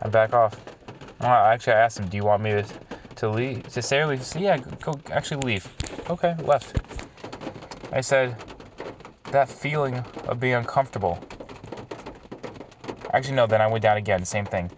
I 0.00 0.08
back 0.08 0.32
off. 0.32 0.58
actually, 1.20 1.74
I 1.74 1.80
asked 1.80 1.98
him, 1.98 2.08
do 2.08 2.16
you 2.16 2.24
want 2.24 2.42
me 2.42 2.52
to, 2.52 2.64
to 3.16 3.28
leave? 3.28 3.64
To 3.68 3.82
say 3.82 4.04
leave? 4.06 4.32
He 4.32 4.44
yeah, 4.44 4.56
go, 4.56 4.98
actually 5.10 5.42
leave. 5.42 5.68
Okay, 6.08 6.34
left. 6.44 6.80
I 7.92 8.00
said, 8.00 8.36
that 9.32 9.50
feeling 9.50 9.96
of 10.28 10.40
being 10.40 10.54
uncomfortable. 10.54 11.18
Actually, 13.18 13.34
no, 13.34 13.48
then 13.48 13.60
I 13.60 13.66
went 13.66 13.82
down 13.82 13.96
again, 13.96 14.24
same 14.24 14.44
thing. 14.44 14.70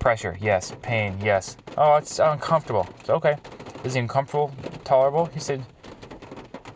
Pressure, 0.00 0.36
yes. 0.40 0.72
Pain, 0.82 1.16
yes. 1.22 1.56
Oh, 1.78 1.94
it's 1.94 2.18
uncomfortable. 2.18 2.84
So, 3.04 3.14
okay. 3.14 3.36
Is 3.84 3.94
it 3.94 4.00
uncomfortable, 4.00 4.50
tolerable? 4.82 5.26
He 5.26 5.38
said, 5.38 5.64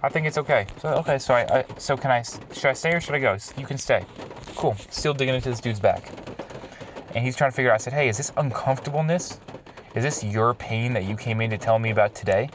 I 0.05 0.09
think 0.09 0.25
it's 0.29 0.39
okay. 0.39 0.69
So, 0.81 0.91
okay, 0.91 1.19
so 1.19 1.35
I, 1.35 1.59
I, 1.59 1.65
so 1.79 1.97
can 1.97 2.13
I, 2.13 2.23
should 2.23 2.67
I 2.67 2.75
stay 2.75 2.93
or 2.93 3.01
should 3.01 3.17
I 3.17 3.19
go? 3.19 3.37
You 3.57 3.67
can 3.67 3.77
stay. 3.77 4.05
Cool. 4.55 4.77
Still 4.89 5.13
digging 5.13 5.35
into 5.35 5.49
this 5.51 5.59
dude's 5.59 5.81
back. 5.81 6.13
And 7.17 7.25
he's 7.25 7.35
trying 7.35 7.51
to 7.51 7.57
figure 7.57 7.73
out, 7.73 7.75
I 7.75 7.79
said, 7.79 7.93
hey, 7.93 8.09
is 8.09 8.17
this 8.17 8.31
uncomfortableness? 8.37 9.41
Is 9.97 10.05
this 10.05 10.23
your 10.23 10.55
pain 10.55 10.93
that 10.93 11.07
you 11.07 11.17
came 11.17 11.41
in 11.41 11.51
to 11.51 11.59
tell 11.59 11.81
me 11.81 11.91
about 11.91 12.15
today? 12.15 12.49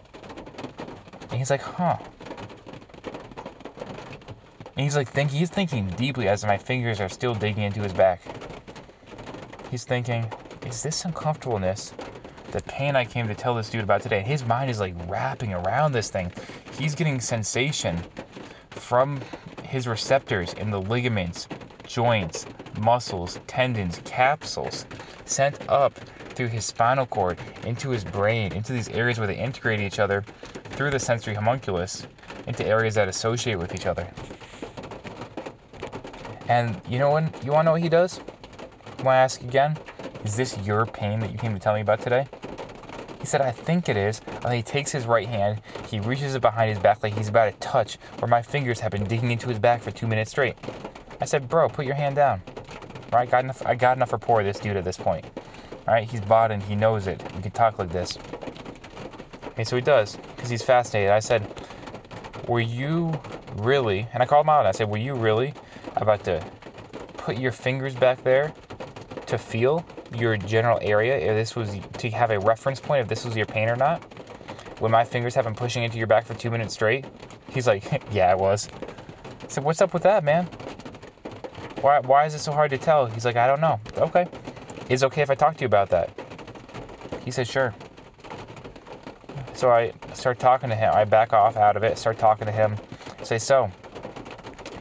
And 1.24 1.34
he's 1.34 1.50
like, 1.50 1.62
huh. 1.62 1.98
And 4.80 4.86
he's 4.86 4.96
like 4.96 5.10
thinking, 5.10 5.40
he's 5.40 5.50
thinking 5.50 5.90
deeply 5.98 6.30
as 6.30 6.46
my 6.46 6.58
fingers 6.58 7.02
are 7.02 7.10
still 7.10 7.36
digging 7.36 7.64
into 7.64 7.82
his 7.82 7.92
back. 7.92 8.22
He's 9.70 9.84
thinking, 9.84 10.32
is 10.66 10.82
this 10.82 11.04
uncomfortableness 11.04 11.94
the 12.52 12.62
pain 12.62 12.96
I 12.96 13.04
came 13.04 13.28
to 13.28 13.36
tell 13.36 13.54
this 13.56 13.70
dude 13.70 13.84
about 13.84 14.02
today? 14.02 14.20
And 14.20 14.26
His 14.26 14.46
mind 14.46 14.72
is 14.72 14.80
like 14.80 14.96
wrapping 15.10 15.54
around 15.54 15.92
this 15.92 16.10
thing. 16.10 16.32
He's 16.78 16.96
getting 16.96 17.20
sensation 17.20 18.00
from 18.70 19.20
his 19.64 19.86
receptors 19.86 20.54
in 20.54 20.72
the 20.72 20.80
ligaments, 20.80 21.50
joints, 21.86 22.46
muscles, 22.80 23.42
tendons, 23.48 24.00
capsules 24.06 24.86
sent 25.26 25.60
up 25.68 25.94
through 26.36 26.48
his 26.48 26.64
spinal 26.64 27.06
cord 27.06 27.38
into 27.66 27.90
his 27.90 28.06
brain, 28.06 28.54
into 28.54 28.72
these 28.72 28.88
areas 28.88 29.18
where 29.18 29.28
they 29.28 29.38
integrate 29.38 29.82
each 29.82 30.00
other 30.00 30.24
through 30.70 30.90
the 30.90 31.00
sensory 31.00 31.36
homunculus 31.36 32.08
into 32.48 32.66
areas 32.66 32.96
that 32.96 33.10
associate 33.10 33.60
with 33.60 33.76
each 33.76 33.86
other. 33.86 34.08
And 36.50 36.82
you 36.90 36.98
know 36.98 37.12
what? 37.12 37.24
You 37.46 37.52
want 37.52 37.62
to 37.62 37.66
know 37.66 37.72
what 37.74 37.82
he 37.82 37.90
does? 37.90 38.18
When 38.98 39.16
I 39.16 39.18
ask 39.18 39.42
again, 39.42 39.78
is 40.26 40.36
this 40.36 40.58
your 40.66 40.86
pain 40.88 41.20
that 41.20 41.32
you 41.32 41.38
came 41.38 41.54
to 41.54 41.60
tell 41.60 41.76
me 41.76 41.82
about 41.82 42.02
today? 42.02 42.28
He 43.20 43.28
said, 43.28 43.42
I 43.42 43.52
think 43.52 43.88
it 43.88 43.96
is. 43.96 44.20
And 44.44 44.54
he 44.54 44.64
takes 44.64 44.92
his 44.92 45.06
right 45.06 45.28
hand, 45.28 45.62
he 45.88 46.00
reaches 46.00 46.34
it 46.34 46.42
behind 46.42 46.70
his 46.70 46.80
back 46.80 47.04
like 47.04 47.16
he's 47.16 47.28
about 47.28 47.52
to 47.52 47.60
touch 47.60 47.98
where 48.18 48.28
my 48.28 48.42
fingers 48.42 48.80
have 48.80 48.92
been 48.92 49.06
digging 49.06 49.30
into 49.30 49.48
his 49.48 49.60
back 49.60 49.82
for 49.82 49.92
two 49.92 50.08
minutes 50.08 50.32
straight. 50.32 50.56
I 51.22 51.26
said, 51.26 51.48
Bro, 51.48 51.70
put 51.70 51.86
your 51.86 51.96
hand 51.96 52.16
down. 52.16 52.42
Right, 53.14 53.30
got 53.30 53.44
enough, 53.44 53.66
I 53.66 53.76
got 53.76 53.98
enough 53.98 54.12
rapport 54.12 54.38
with 54.38 54.48
this 54.48 54.60
dude 54.60 54.76
at 54.76 54.84
this 54.84 54.98
point. 54.98 55.26
All 55.88 55.94
right, 55.94 56.10
he's 56.10 56.22
bought 56.22 56.52
and 56.52 56.64
he 56.64 56.76
knows 56.76 57.08
it. 57.08 57.22
We 57.36 57.44
can 57.44 57.52
talk 57.52 57.78
like 57.78 57.92
this. 57.92 58.18
Okay, 59.50 59.64
so 59.64 59.76
he 59.76 59.82
does, 59.82 60.18
because 60.36 60.50
he's 60.50 60.64
fascinated. 60.64 61.12
I 61.12 61.20
said, 61.20 61.48
Were 62.48 62.60
you 62.60 63.20
really, 63.58 64.08
and 64.14 64.24
I 64.24 64.26
called 64.26 64.46
him 64.46 64.50
out, 64.50 64.66
I 64.66 64.72
said, 64.72 64.90
Were 64.90 64.98
you 64.98 65.14
really 65.14 65.54
about 65.98 66.24
to 66.26 66.44
put 67.18 67.38
your 67.38 67.52
fingers 67.52 67.96
back 67.96 68.24
there 68.24 68.54
to 69.28 69.38
feel 69.38 69.86
your 70.12 70.38
general 70.38 70.80
area 70.82 71.18
if 71.18 71.36
this 71.36 71.56
was 71.56 71.78
to 71.98 72.10
have 72.10 72.32
a 72.32 72.40
reference 72.40 72.80
point 72.80 73.02
if 73.02 73.08
this 73.08 73.26
was 73.26 73.36
your 73.36 73.46
pain 73.46 73.70
or 73.70 73.76
not. 73.76 74.02
When 74.80 74.92
my 74.92 75.04
fingers 75.04 75.36
have 75.36 75.46
been 75.46 75.56
pushing 75.56 75.84
into 75.84 75.98
your 75.98 76.08
back 76.08 76.26
for 76.26 76.34
two 76.34 76.50
minutes 76.50 76.74
straight 76.74 77.06
he's 77.52 77.68
like 77.68 77.84
yeah 78.12 78.32
it 78.32 78.40
was. 78.40 78.70
I 79.44 79.48
said 79.48 79.64
what's 79.64 79.82
up 79.82 79.94
with 79.94 80.04
that 80.04 80.24
man? 80.24 80.46
Why, 81.82 82.00
why 82.00 82.26
is 82.26 82.34
it 82.34 82.40
so 82.40 82.52
hard 82.52 82.72
to 82.72 82.78
tell? 82.78 83.06
He's 83.06 83.26
like 83.26 83.36
i 83.36 83.48
don't 83.48 83.62
know. 83.62 83.80
Okay. 83.98 84.28
Is 84.90 85.04
okay 85.04 85.22
if 85.22 85.30
i 85.30 85.36
talk 85.36 85.56
to 85.58 85.62
you 85.62 85.68
about 85.68 85.90
that? 85.90 86.10
He 87.24 87.32
said 87.32 87.48
sure. 87.48 87.74
So 89.54 89.70
i 89.70 89.92
start 90.14 90.40
talking 90.40 90.70
to 90.70 90.76
him. 90.76 90.92
I 90.94 91.04
back 91.04 91.34
off 91.34 91.58
out 91.58 91.78
of 91.78 91.84
it 91.84 91.98
start 91.98 92.18
talking 92.18 92.46
to 92.46 92.52
him. 92.52 92.76
Say 93.24 93.38
so 93.38 93.72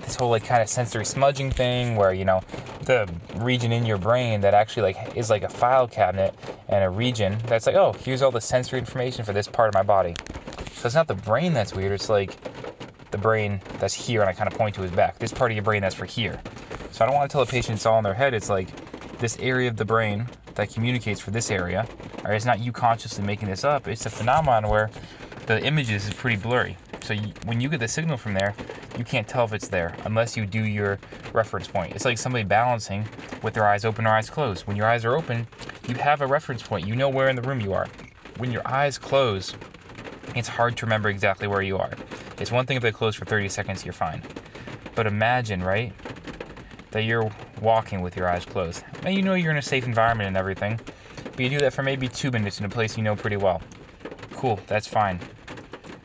this 0.09 0.17
whole 0.17 0.31
like 0.31 0.45
kind 0.45 0.63
of 0.63 0.69
sensory 0.69 1.05
smudging 1.05 1.51
thing 1.51 1.95
where 1.95 2.15
you 2.15 2.25
know 2.25 2.41
the 2.85 3.09
region 3.37 3.73
in 3.73 3.85
your 3.85 3.99
brain 3.99 4.41
that 4.41 4.55
actually 4.55 4.83
like 4.83 5.17
is 5.17 5.29
like 5.29 5.43
a 5.43 5.49
file 5.49 5.87
cabinet 5.87 6.35
and 6.69 6.83
a 6.83 6.89
region 6.89 7.37
that's 7.47 7.67
like 7.67 7.77
oh 7.77 7.93
here's 8.05 8.23
all 8.23 8.31
the 8.31 8.41
sensory 8.41 8.79
information 8.79 9.23
for 9.23 9.35
this 9.35 9.47
part 9.47 9.69
of 9.69 9.75
my 9.75 9.83
body. 9.83 10.15
So 10.73 10.87
it's 10.87 10.95
not 10.95 11.09
the 11.09 11.15
brain 11.15 11.53
that's 11.53 11.75
weird 11.75 11.93
it's 11.93 12.09
like 12.09 12.37
the 13.11 13.19
brain 13.19 13.61
that's 13.79 13.95
here 13.95 14.21
and 14.21 14.31
i 14.31 14.33
kind 14.33 14.51
of 14.51 14.59
point 14.59 14.75
to 14.77 14.83
his 14.83 14.91
back. 14.93 15.19
This 15.19 15.33
part 15.33 15.51
of 15.51 15.57
your 15.57 15.65
brain 15.65 15.83
that's 15.83 15.95
for 15.95 16.07
here. 16.07 16.41
So 16.91 17.05
i 17.05 17.07
don't 17.07 17.15
want 17.15 17.31
to 17.31 17.33
tell 17.33 17.43
a 17.43 17.47
patient 17.47 17.77
it's 17.77 17.85
all 17.85 17.99
in 17.99 18.05
their 18.05 18.15
head 18.15 18.33
it's 18.33 18.49
like 18.49 18.69
this 19.19 19.39
area 19.41 19.69
of 19.69 19.77
the 19.77 19.85
brain 19.85 20.27
that 20.55 20.73
communicates 20.73 21.21
for 21.21 21.33
this 21.33 21.51
area 21.51 21.87
or 22.25 22.33
it's 22.33 22.47
not 22.47 22.61
you 22.61 22.73
consciously 22.73 23.25
making 23.25 23.49
this 23.49 23.63
up 23.63 23.87
it's 23.89 24.07
a 24.07 24.11
phenomenon 24.11 24.69
where 24.69 24.91
the 25.49 25.65
images 25.65 26.07
is 26.07 26.15
pretty 26.15 26.37
blurry. 26.37 26.77
So 27.03 27.15
you, 27.15 27.33
when 27.47 27.59
you 27.59 27.71
get 27.71 27.81
the 27.81 27.89
signal 27.89 28.19
from 28.19 28.35
there, 28.35 28.55
you 28.99 29.05
can't 29.05 29.29
tell 29.29 29.45
if 29.45 29.53
it's 29.53 29.69
there 29.69 29.95
unless 30.05 30.37
you 30.37 30.45
do 30.45 30.65
your 30.65 30.99
reference 31.33 31.69
point. 31.69 31.95
It's 31.95 32.05
like 32.05 32.19
somebody 32.19 32.45
balancing 32.45 33.07
with 33.43 33.55
their 33.55 33.65
eyes 33.65 33.85
open 33.85 34.07
or 34.07 34.11
eyes 34.11 34.29
closed. 34.29 34.67
When 34.67 34.77
your 34.77 34.87
eyes 34.87 35.05
are 35.05 35.17
open, 35.17 35.47
you 35.87 35.95
have 35.95 36.21
a 36.21 36.27
reference 36.27 36.63
point. 36.63 36.87
You 36.87 36.97
know 36.97 37.09
where 37.09 37.29
in 37.29 37.37
the 37.37 37.43
room 37.43 37.61
you 37.61 37.73
are. 37.73 37.87
When 38.39 38.51
your 38.51 38.67
eyes 38.67 38.99
close, 38.99 39.55
it's 40.35 40.49
hard 40.49 40.77
to 40.79 40.87
remember 40.87 41.09
exactly 41.09 41.47
where 41.47 41.63
you 41.63 41.79
are. 41.79 41.93
It's 42.41 42.51
one 42.51 42.67
thing 42.67 42.77
if 42.77 42.83
they 42.83 42.93
close 42.93 43.15
for 43.15 43.25
30 43.25 43.49
seconds, 43.49 43.85
you're 43.85 43.93
fine. 43.93 44.23
But 44.97 45.07
imagine, 45.07 45.63
right, 45.63 45.93
that 46.91 47.05
you're 47.05 47.31
walking 47.63 48.01
with 48.01 48.17
your 48.17 48.29
eyes 48.29 48.45
closed. 48.45 48.83
And 49.05 49.15
you 49.15 49.23
know 49.23 49.35
you're 49.35 49.53
in 49.53 49.59
a 49.59 49.63
safe 49.63 49.87
environment 49.87 50.27
and 50.27 50.37
everything, 50.37 50.81
but 51.25 51.41
you 51.41 51.49
do 51.49 51.59
that 51.61 51.73
for 51.73 51.83
maybe 51.83 52.09
two 52.09 52.31
minutes 52.31 52.59
in 52.59 52.67
a 52.67 52.69
place 52.69 52.97
you 52.97 53.05
know 53.05 53.15
pretty 53.15 53.37
well. 53.37 53.63
Cool, 54.33 54.59
that's 54.67 54.89
fine. 54.89 55.21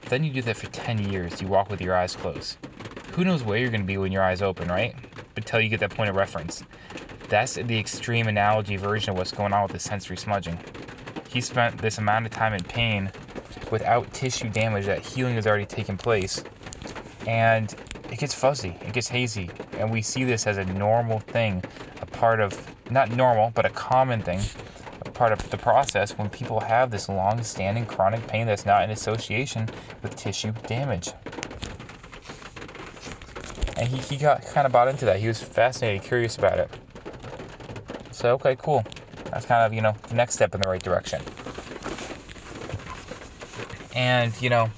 Then 0.09 0.23
you 0.23 0.31
do 0.31 0.41
that 0.43 0.57
for 0.57 0.67
10 0.67 1.09
years. 1.11 1.41
You 1.41 1.47
walk 1.47 1.69
with 1.69 1.81
your 1.81 1.95
eyes 1.95 2.15
closed. 2.15 2.57
Who 3.13 3.23
knows 3.23 3.43
where 3.43 3.59
you're 3.59 3.69
going 3.69 3.81
to 3.81 3.87
be 3.87 3.97
when 3.97 4.11
your 4.11 4.23
eyes 4.23 4.41
open, 4.41 4.67
right? 4.69 4.95
Until 5.37 5.61
you 5.61 5.69
get 5.69 5.79
that 5.81 5.91
point 5.91 6.09
of 6.09 6.15
reference. 6.15 6.63
That's 7.29 7.53
the 7.53 7.77
extreme 7.77 8.27
analogy 8.27 8.75
version 8.75 9.11
of 9.11 9.17
what's 9.17 9.31
going 9.31 9.53
on 9.53 9.61
with 9.61 9.71
the 9.71 9.79
sensory 9.79 10.17
smudging. 10.17 10.57
He 11.29 11.39
spent 11.39 11.77
this 11.79 11.99
amount 11.99 12.25
of 12.25 12.31
time 12.31 12.53
in 12.53 12.63
pain 12.63 13.11
without 13.69 14.11
tissue 14.13 14.49
damage, 14.49 14.87
that 14.87 15.05
healing 15.05 15.35
has 15.35 15.45
already 15.45 15.67
taken 15.67 15.95
place. 15.95 16.43
And 17.27 17.75
it 18.11 18.17
gets 18.17 18.33
fuzzy, 18.33 18.75
it 18.81 18.93
gets 18.93 19.07
hazy. 19.07 19.51
And 19.77 19.91
we 19.91 20.01
see 20.01 20.23
this 20.23 20.47
as 20.47 20.57
a 20.57 20.65
normal 20.65 21.19
thing, 21.19 21.63
a 22.01 22.07
part 22.07 22.39
of 22.39 22.59
not 22.89 23.11
normal, 23.11 23.51
but 23.53 23.63
a 23.63 23.69
common 23.69 24.23
thing, 24.23 24.41
a 25.05 25.11
part 25.11 25.31
of 25.31 25.49
the 25.51 25.57
process 25.57 26.17
when 26.17 26.29
people 26.29 26.59
have 26.59 26.89
this 26.89 27.09
long 27.09 27.43
standing 27.43 27.85
chronic 27.85 28.25
pain 28.25 28.47
that's 28.47 28.65
not 28.65 28.83
in 28.83 28.89
association 28.89 29.69
with 30.01 30.15
tissue 30.15 30.51
damage. 30.65 31.11
And 33.83 33.91
he, 33.91 33.97
he 34.15 34.15
got 34.15 34.45
kind 34.45 34.65
of 34.65 34.71
bought 34.71 34.87
into 34.87 35.03
that. 35.03 35.19
He 35.19 35.27
was 35.27 35.43
fascinated, 35.43 36.03
curious 36.03 36.37
about 36.37 36.57
it. 36.57 36.69
So, 38.11 38.33
okay, 38.35 38.55
cool. 38.55 38.81
That's 39.25 39.45
kind 39.45 39.65
of, 39.65 39.73
you 39.73 39.81
know, 39.81 39.93
the 40.07 40.15
next 40.15 40.35
step 40.35 40.55
in 40.55 40.61
the 40.61 40.69
right 40.69 40.81
direction. 40.81 41.21
And, 43.93 44.33
you 44.41 44.49
know, 44.49 44.69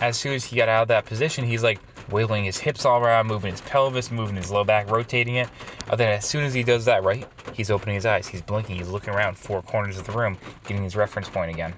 as 0.00 0.16
soon 0.16 0.34
as 0.34 0.44
he 0.44 0.54
got 0.56 0.68
out 0.68 0.82
of 0.82 0.88
that 0.88 1.04
position, 1.04 1.44
he's 1.44 1.64
like 1.64 1.80
wiggling 2.08 2.44
his 2.44 2.56
hips 2.56 2.84
all 2.84 3.00
around, 3.00 3.26
moving 3.26 3.50
his 3.50 3.60
pelvis, 3.62 4.12
moving 4.12 4.36
his 4.36 4.52
low 4.52 4.62
back, 4.62 4.88
rotating 4.88 5.34
it. 5.34 5.48
And 5.90 5.98
then 5.98 6.12
as 6.12 6.24
soon 6.24 6.44
as 6.44 6.54
he 6.54 6.62
does 6.62 6.84
that, 6.84 7.02
right, 7.02 7.26
he's 7.54 7.72
opening 7.72 7.96
his 7.96 8.06
eyes, 8.06 8.28
he's 8.28 8.40
blinking, 8.40 8.76
he's 8.76 8.88
looking 8.88 9.14
around 9.14 9.36
four 9.36 9.62
corners 9.62 9.98
of 9.98 10.06
the 10.06 10.12
room, 10.12 10.38
getting 10.68 10.84
his 10.84 10.94
reference 10.94 11.28
point 11.28 11.50
again. 11.50 11.74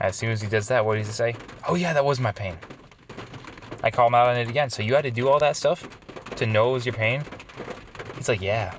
As 0.00 0.14
soon 0.14 0.30
as 0.30 0.40
he 0.40 0.46
does 0.46 0.68
that, 0.68 0.86
what 0.86 0.94
does 0.94 1.08
he 1.08 1.12
say? 1.12 1.34
Oh 1.66 1.74
yeah, 1.74 1.92
that 1.94 2.04
was 2.04 2.20
my 2.20 2.30
pain. 2.30 2.56
I 3.86 3.90
call 3.92 4.08
him 4.08 4.16
out 4.16 4.28
on 4.28 4.36
it 4.36 4.48
again. 4.48 4.68
So 4.68 4.82
you 4.82 4.96
had 4.96 5.04
to 5.04 5.12
do 5.12 5.28
all 5.28 5.38
that 5.38 5.56
stuff 5.56 5.88
to 6.34 6.44
know 6.44 6.70
it 6.70 6.72
was 6.72 6.86
your 6.86 6.94
pain? 6.94 7.22
He's 8.16 8.28
like, 8.28 8.40
yeah. 8.40 8.76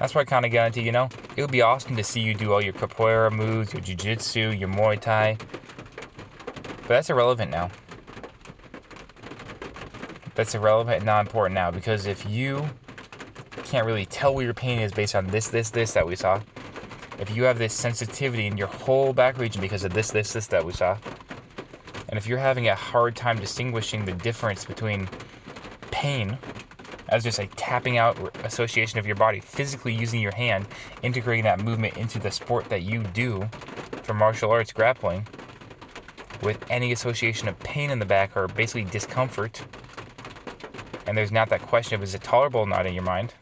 That's 0.00 0.16
where 0.16 0.22
I 0.22 0.24
kind 0.24 0.44
of 0.44 0.50
got 0.50 0.66
into, 0.66 0.82
you 0.82 0.90
know, 0.90 1.08
it 1.36 1.42
would 1.42 1.52
be 1.52 1.62
awesome 1.62 1.94
to 1.94 2.02
see 2.02 2.20
you 2.20 2.34
do 2.34 2.52
all 2.52 2.60
your 2.60 2.72
capoeira 2.72 3.30
moves, 3.30 3.72
your 3.72 3.80
jiu-jitsu, 3.80 4.50
your 4.50 4.68
Muay 4.68 5.00
Thai. 5.00 5.36
But 6.82 6.88
that's 6.88 7.08
irrelevant 7.08 7.52
now. 7.52 7.70
That's 10.34 10.56
irrelevant 10.56 10.96
and 10.96 11.06
not 11.06 11.26
important 11.26 11.54
now 11.54 11.70
because 11.70 12.06
if 12.06 12.28
you 12.28 12.68
can't 13.62 13.86
really 13.86 14.06
tell 14.06 14.34
where 14.34 14.44
your 14.44 14.54
pain 14.54 14.80
is 14.80 14.90
based 14.90 15.14
on 15.14 15.28
this, 15.28 15.48
this, 15.48 15.70
this 15.70 15.92
that 15.92 16.04
we 16.04 16.16
saw, 16.16 16.40
if 17.20 17.30
you 17.34 17.44
have 17.44 17.58
this 17.58 17.74
sensitivity 17.74 18.46
in 18.46 18.56
your 18.56 18.68
whole 18.68 19.12
back 19.12 19.38
region 19.38 19.60
because 19.60 19.84
of 19.84 19.92
this, 19.92 20.10
this, 20.10 20.32
this 20.32 20.48
that 20.48 20.64
we 20.64 20.72
saw, 20.72 20.96
and 22.08 22.18
if 22.18 22.26
you're 22.26 22.38
having 22.38 22.68
a 22.68 22.74
hard 22.74 23.14
time 23.16 23.38
distinguishing 23.38 24.04
the 24.04 24.12
difference 24.12 24.64
between 24.64 25.08
pain 25.90 26.38
as 27.08 27.24
just 27.24 27.38
a 27.38 27.46
tapping 27.48 27.98
out 27.98 28.36
association 28.44 28.98
of 28.98 29.06
your 29.06 29.16
body, 29.16 29.40
physically 29.40 29.92
using 29.92 30.20
your 30.20 30.34
hand, 30.34 30.66
integrating 31.02 31.44
that 31.44 31.60
movement 31.60 31.96
into 31.96 32.18
the 32.18 32.30
sport 32.30 32.68
that 32.68 32.82
you 32.82 33.02
do 33.02 33.48
for 34.02 34.14
martial 34.14 34.50
arts 34.50 34.72
grappling, 34.72 35.26
with 36.42 36.62
any 36.70 36.92
association 36.92 37.48
of 37.48 37.58
pain 37.60 37.90
in 37.90 37.98
the 37.98 38.06
back 38.06 38.36
or 38.36 38.46
basically 38.48 38.84
discomfort, 38.84 39.64
and 41.06 41.16
there's 41.16 41.32
not 41.32 41.48
that 41.48 41.62
question 41.62 41.94
of 41.94 42.02
is 42.02 42.14
it 42.14 42.22
tolerable 42.22 42.60
or 42.60 42.66
not 42.66 42.86
in 42.86 42.94
your 42.94 43.02
mind, 43.02 43.34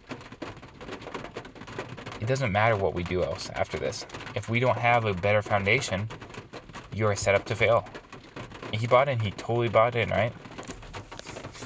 it 2.21 2.27
doesn't 2.27 2.51
matter 2.51 2.77
what 2.77 2.95
we 2.95 3.03
do 3.03 3.23
else 3.23 3.51
after 3.51 3.79
this. 3.79 4.07
If 4.35 4.49
we 4.49 4.59
don't 4.59 4.79
have 4.79 5.05
a 5.05 5.15
better 5.15 5.43
foundation, 5.43 6.09
you 6.93 7.07
are 7.07 7.15
set 7.15 7.35
up 7.35 7.45
to 7.47 7.55
fail. 7.55 7.87
He 8.77 8.87
bought 8.87 9.09
in, 9.09 9.19
he 9.19 9.31
totally 9.33 9.69
bought 9.69 9.97
in, 9.97 10.11
right? 10.11 10.33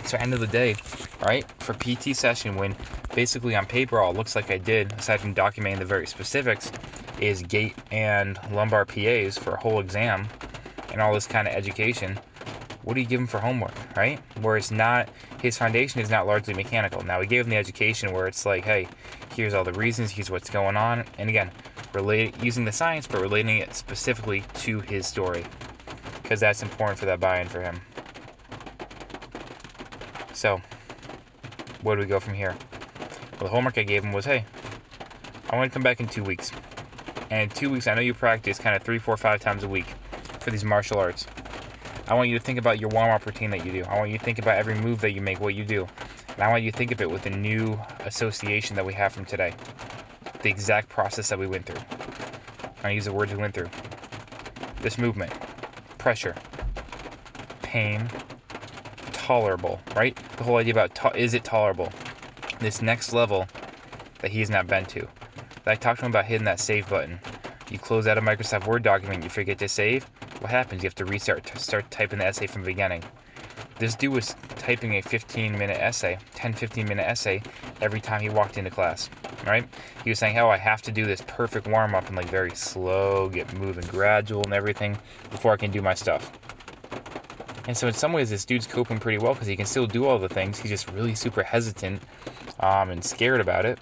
So 0.05 0.17
end 0.19 0.33
of 0.33 0.41
the 0.41 0.47
day, 0.47 0.77
right? 1.23 1.45
For 1.61 1.75
PT 1.75 2.17
session, 2.17 2.57
when 2.57 2.75
basically 3.15 3.57
on 3.57 3.67
paper 3.67 3.99
all 3.99 4.15
looks 4.15 4.37
like 4.37 4.51
I 4.51 4.59
did, 4.59 4.93
aside 4.93 5.21
from 5.21 5.35
documenting 5.35 5.79
the 5.79 5.85
very 5.85 6.07
specifics, 6.07 6.71
is 7.21 7.43
gait 7.43 7.75
and 7.91 8.39
lumbar 8.53 8.85
PAs 8.85 9.37
for 9.37 9.53
a 9.53 9.61
whole 9.61 9.81
exam 9.81 10.27
and 10.93 11.01
all 11.01 11.13
this 11.13 11.27
kind 11.27 11.47
of 11.47 11.55
education. 11.55 12.19
What 12.83 12.95
do 12.95 13.01
you 13.01 13.07
give 13.07 13.21
him 13.21 13.27
for 13.27 13.39
homework, 13.39 13.75
right? 13.97 14.19
Where 14.41 14.57
it's 14.57 14.71
not 14.71 15.09
his 15.43 15.59
foundation 15.59 16.01
is 16.01 16.11
not 16.11 16.27
largely 16.27 16.55
mechanical. 16.55 17.03
Now 17.03 17.21
we 17.21 17.27
gave 17.27 17.45
him 17.45 17.51
the 17.51 17.57
education 17.57 18.13
where 18.13 18.27
it's 18.27 18.47
like, 18.47 18.65
hey, 18.65 18.89
here's 19.35 19.53
all 19.53 19.65
the 19.65 19.73
reasons, 19.75 20.11
here's 20.11 20.31
what's 20.31 20.49
going 20.49 20.77
on, 20.77 21.05
and 21.19 21.29
again, 21.29 21.51
relate 21.93 22.43
using 22.43 22.65
the 22.65 22.73
science 22.73 23.07
but 23.07 23.21
relating 23.21 23.59
it 23.59 23.75
specifically 23.75 24.45
to 24.55 24.81
his 24.81 25.07
story 25.07 25.45
because 26.31 26.39
that's 26.39 26.63
important 26.63 26.97
for 26.97 27.07
that 27.07 27.19
buy-in 27.19 27.49
for 27.49 27.61
him. 27.61 27.81
So, 30.33 30.63
where 31.83 31.97
do 31.97 32.03
we 32.03 32.07
go 32.07 32.21
from 32.21 32.35
here? 32.35 32.55
Well, 33.33 33.41
the 33.41 33.49
homework 33.49 33.77
I 33.79 33.83
gave 33.83 34.05
him 34.05 34.13
was, 34.13 34.27
hey, 34.27 34.45
I 35.51 35.57
want 35.57 35.73
to 35.73 35.75
come 35.75 35.83
back 35.83 35.99
in 35.99 36.07
two 36.07 36.23
weeks. 36.23 36.53
And 37.31 37.43
in 37.43 37.49
two 37.51 37.69
weeks, 37.69 37.89
I 37.89 37.95
know 37.95 38.01
you 38.01 38.15
practice 38.15 38.61
kind 38.61 38.77
of 38.77 38.85
three, 38.85 39.01
four, 39.01 39.17
five 39.17 39.41
times 39.41 39.65
a 39.65 39.69
week 39.69 39.87
for 40.39 40.53
these 40.53 40.65
martial 40.65 41.01
arts. 41.01 41.27
I 42.07 42.15
want 42.15 42.29
you 42.29 42.39
to 42.39 42.45
think 42.45 42.61
about 42.61 42.79
your 42.79 42.91
warm 42.91 43.11
up 43.11 43.27
routine 43.27 43.51
that 43.51 43.67
you 43.67 43.73
do. 43.73 43.83
I 43.83 43.99
want 43.99 44.13
you 44.13 44.19
to 44.19 44.25
think 44.25 44.39
about 44.39 44.57
every 44.57 44.77
move 44.77 45.01
that 45.01 45.11
you 45.11 45.21
make, 45.21 45.41
what 45.41 45.57
you 45.57 45.65
do. 45.65 45.89
And 46.35 46.45
I 46.45 46.49
want 46.49 46.63
you 46.63 46.71
to 46.71 46.79
think 46.79 46.93
of 46.93 47.01
it 47.01 47.11
with 47.11 47.27
a 47.27 47.31
new 47.31 47.77
association 48.05 48.77
that 48.77 48.87
we 48.87 48.93
have 48.93 49.13
from 49.13 49.25
today. 49.25 49.53
The 50.43 50.49
exact 50.49 50.91
process 50.91 51.29
that 51.31 51.41
we 51.41 51.49
went 51.49 51.67
through. 51.67 51.83
I 52.85 52.91
use 52.91 53.07
the 53.07 53.13
words 53.13 53.33
we 53.33 53.39
went 53.39 53.53
through. 53.53 53.71
This 54.81 54.97
movement, 54.97 55.33
pressure, 56.01 56.35
pain, 57.61 58.09
tolerable, 59.13 59.79
right? 59.95 60.19
The 60.39 60.45
whole 60.45 60.57
idea 60.57 60.73
about 60.73 60.95
to- 60.95 61.15
is 61.15 61.35
it 61.35 61.45
tolerable? 61.45 61.93
This 62.59 62.81
next 62.81 63.13
level 63.13 63.47
that 64.21 64.31
he's 64.31 64.49
not 64.49 64.67
been 64.67 64.87
to. 64.87 65.07
I 65.67 65.75
talked 65.75 66.01
to 66.01 66.07
him 66.07 66.13
about 66.13 66.25
hitting 66.25 66.47
that 66.47 66.59
save 66.59 66.89
button. 66.89 67.21
You 67.71 67.79
close 67.79 68.07
out 68.07 68.17
a 68.17 68.23
Microsoft 68.23 68.67
Word 68.67 68.83
document, 68.83 69.25
you 69.25 69.29
forget 69.29 69.59
to 69.59 69.69
save. 69.69 70.05
What 70.41 70.51
happens? 70.51 70.83
You 70.83 70.87
have 70.87 70.95
to 70.97 71.05
restart, 71.05 71.47
start 71.59 71.91
typing 71.91 72.21
the 72.21 72.27
essay 72.27 72.47
from 72.47 72.63
the 72.63 72.67
beginning. 72.67 73.05
This 73.79 73.95
dude 73.95 74.15
was 74.15 74.35
typing 74.57 74.95
a 74.95 75.03
15 75.03 75.57
minute 75.59 75.79
essay, 75.79 76.17
10 76.35 76.55
15 76.55 76.89
minute 76.89 77.07
essay 77.07 77.43
every 77.83 78.01
time 78.01 78.23
he 78.23 78.31
walked 78.31 78.57
into 78.57 78.71
class, 78.71 79.11
right? 79.47 79.67
He 80.05 80.11
was 80.11 80.19
saying, 80.19 80.39
Oh, 80.39 80.49
I 80.49 80.57
have 80.57 80.83
to 80.83 80.93
do 80.93 81.07
this 81.07 81.23
perfect 81.27 81.67
warm 81.67 81.95
up 81.95 82.07
and 82.09 82.17
like 82.17 82.29
very 82.29 82.55
slow, 82.55 83.29
get 83.29 83.53
moving 83.55 83.87
gradual 83.87 84.43
and 84.45 84.53
everything 84.53 84.99
before 85.31 85.53
I 85.53 85.57
can 85.57 85.71
do 85.71 85.83
my 85.83 85.95
stuff. 85.95 86.33
And 87.67 87.77
so, 87.77 87.87
in 87.87 87.95
some 87.95 88.13
ways, 88.13 88.31
this 88.31 88.45
dude's 88.45 88.67
coping 88.67 88.99
pretty 88.99 89.19
well 89.19 89.35
because 89.35 89.47
he 89.47 89.57
can 89.57 89.67
still 89.67 89.87
do 89.87 90.07
all 90.07 90.19
the 90.19 90.29
things. 90.29 90.59
He's 90.59 90.71
just 90.71 90.91
really 90.91 91.15
super 91.15 91.43
hesitant 91.43 92.03
um, 92.61 92.91
and 92.91 93.05
scared 93.05 93.41
about 93.41 93.65
it. 93.65 93.79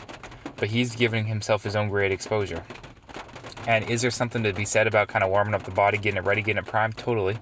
But 0.56 0.68
he's 0.68 0.96
giving 0.96 1.24
himself 1.24 1.62
his 1.62 1.76
own 1.76 1.88
great 1.88 2.10
exposure. 2.10 2.64
And 3.68 3.88
is 3.88 4.02
there 4.02 4.10
something 4.10 4.42
to 4.42 4.52
be 4.52 4.64
said 4.64 4.86
about 4.86 5.08
kind 5.08 5.22
of 5.22 5.30
warming 5.30 5.54
up 5.54 5.62
the 5.62 5.70
body, 5.70 5.98
getting 5.98 6.18
it 6.18 6.24
ready, 6.24 6.42
getting 6.42 6.58
it 6.58 6.66
primed? 6.66 6.96
Totally. 6.96 7.38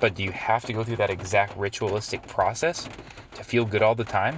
But 0.00 0.14
do 0.14 0.22
you 0.22 0.32
have 0.32 0.64
to 0.64 0.72
go 0.72 0.82
through 0.82 0.96
that 0.96 1.10
exact 1.10 1.56
ritualistic 1.56 2.26
process 2.26 2.88
to 3.34 3.44
feel 3.44 3.64
good 3.64 3.82
all 3.82 3.94
the 3.94 4.04
time? 4.04 4.36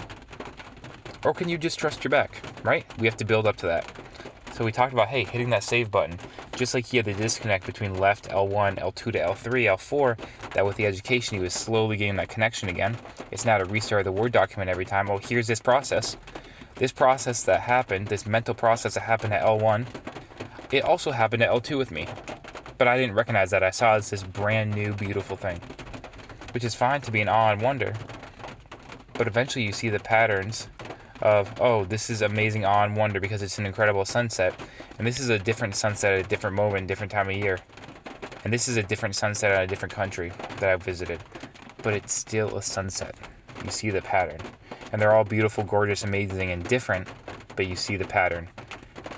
Or 1.24 1.32
can 1.32 1.48
you 1.48 1.56
just 1.56 1.78
trust 1.78 2.04
your 2.04 2.10
back, 2.10 2.42
right? 2.62 2.84
We 2.98 3.06
have 3.06 3.16
to 3.16 3.24
build 3.24 3.46
up 3.46 3.56
to 3.56 3.66
that. 3.66 3.90
So 4.54 4.64
we 4.64 4.70
talked 4.70 4.92
about, 4.92 5.08
hey, 5.08 5.24
hitting 5.24 5.50
that 5.50 5.64
save 5.64 5.90
button, 5.90 6.16
just 6.54 6.74
like 6.74 6.86
he 6.86 6.96
had 6.96 7.06
the 7.06 7.14
disconnect 7.14 7.66
between 7.66 7.98
left 7.98 8.28
L1, 8.28 8.78
L2 8.78 8.94
to 8.94 9.12
L3, 9.12 9.64
L4, 9.76 10.16
that 10.52 10.64
with 10.64 10.76
the 10.76 10.86
education 10.86 11.36
he 11.36 11.42
was 11.42 11.52
slowly 11.52 11.96
getting 11.96 12.14
that 12.16 12.28
connection 12.28 12.68
again. 12.68 12.96
It's 13.32 13.44
not 13.44 13.60
a 13.60 13.64
restart 13.64 14.06
of 14.06 14.14
the 14.14 14.20
Word 14.20 14.30
document 14.30 14.70
every 14.70 14.84
time. 14.84 15.10
Oh, 15.10 15.18
here's 15.18 15.48
this 15.48 15.60
process. 15.60 16.16
This 16.76 16.92
process 16.92 17.42
that 17.44 17.60
happened, 17.60 18.06
this 18.06 18.26
mental 18.26 18.54
process 18.54 18.94
that 18.94 19.00
happened 19.00 19.32
at 19.32 19.42
L1, 19.42 19.86
it 20.70 20.84
also 20.84 21.10
happened 21.10 21.42
at 21.42 21.50
L2 21.50 21.78
with 21.78 21.90
me. 21.90 22.06
But 22.78 22.86
I 22.86 22.96
didn't 22.96 23.14
recognize 23.14 23.50
that. 23.50 23.62
I 23.62 23.70
saw 23.70 23.94
as 23.94 24.10
this 24.10 24.22
brand 24.22 24.74
new, 24.74 24.92
beautiful 24.92 25.36
thing. 25.36 25.60
Which 26.52 26.64
is 26.64 26.74
fine 26.74 27.00
to 27.00 27.10
be 27.10 27.20
an 27.20 27.28
awe 27.28 27.50
and 27.50 27.62
wonder. 27.62 27.92
But 29.14 29.26
eventually 29.26 29.64
you 29.64 29.72
see 29.72 29.88
the 29.88 30.00
patterns 30.00 30.68
of, 31.22 31.52
oh, 31.60 31.84
this 31.84 32.10
is 32.10 32.22
amazing 32.22 32.64
and 32.64 32.96
wonder 32.96 33.20
because 33.20 33.42
it's 33.42 33.58
an 33.58 33.66
incredible 33.66 34.04
sunset. 34.04 34.54
And 34.98 35.06
this 35.06 35.20
is 35.20 35.28
a 35.28 35.38
different 35.38 35.74
sunset 35.74 36.12
at 36.12 36.26
a 36.26 36.28
different 36.28 36.56
moment, 36.56 36.86
different 36.86 37.12
time 37.12 37.28
of 37.28 37.36
year. 37.36 37.58
And 38.44 38.52
this 38.52 38.68
is 38.68 38.76
a 38.76 38.82
different 38.82 39.14
sunset 39.14 39.52
at 39.52 39.64
a 39.64 39.66
different 39.66 39.94
country 39.94 40.32
that 40.58 40.68
I've 40.68 40.82
visited. 40.82 41.20
But 41.82 41.94
it's 41.94 42.12
still 42.12 42.56
a 42.56 42.62
sunset. 42.62 43.14
You 43.64 43.70
see 43.70 43.90
the 43.90 44.02
pattern. 44.02 44.38
And 44.92 45.00
they're 45.00 45.14
all 45.14 45.24
beautiful, 45.24 45.64
gorgeous, 45.64 46.04
amazing, 46.04 46.50
and 46.50 46.62
different, 46.64 47.08
but 47.56 47.66
you 47.66 47.76
see 47.76 47.96
the 47.96 48.04
pattern. 48.04 48.48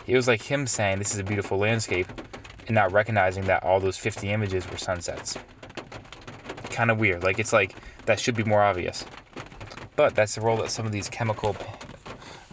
It 0.06 0.14
was 0.14 0.28
like 0.28 0.40
him 0.40 0.66
saying, 0.66 0.98
This 0.98 1.12
is 1.12 1.18
a 1.18 1.24
beautiful 1.24 1.58
landscape, 1.58 2.06
and 2.66 2.74
not 2.74 2.92
recognizing 2.92 3.44
that 3.46 3.64
all 3.64 3.80
those 3.80 3.96
50 3.96 4.30
images 4.30 4.68
were 4.70 4.76
sunsets. 4.76 5.36
Kind 6.70 6.90
of 6.90 6.98
weird. 6.98 7.24
Like, 7.24 7.38
it's 7.38 7.52
like 7.52 7.74
that 8.04 8.20
should 8.20 8.36
be 8.36 8.44
more 8.44 8.62
obvious. 8.62 9.04
But 9.96 10.14
that's 10.14 10.34
the 10.34 10.40
role 10.42 10.58
that 10.58 10.70
some 10.70 10.86
of 10.86 10.92
these 10.92 11.08
chemical 11.08 11.54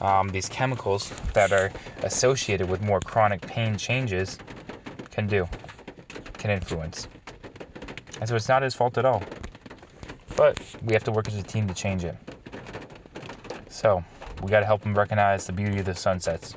um, 0.03 0.29
these 0.29 0.49
chemicals 0.49 1.09
that 1.33 1.51
are 1.51 1.71
associated 2.03 2.69
with 2.69 2.81
more 2.81 2.99
chronic 2.99 3.41
pain 3.41 3.77
changes 3.77 4.37
can 5.09 5.27
do, 5.27 5.47
can 6.37 6.51
influence. 6.51 7.07
And 8.19 8.27
so 8.27 8.35
it's 8.35 8.49
not 8.49 8.61
his 8.61 8.75
fault 8.75 8.97
at 8.97 9.05
all. 9.05 9.23
But 10.35 10.59
we 10.83 10.93
have 10.93 11.03
to 11.05 11.11
work 11.11 11.27
as 11.27 11.35
a 11.35 11.43
team 11.43 11.67
to 11.67 11.73
change 11.73 12.03
it. 12.03 12.15
So 13.69 14.03
we 14.41 14.49
got 14.49 14.59
to 14.59 14.65
help 14.65 14.83
him 14.83 14.93
recognize 14.93 15.45
the 15.45 15.53
beauty 15.53 15.79
of 15.79 15.85
the 15.85 15.95
sunsets 15.95 16.55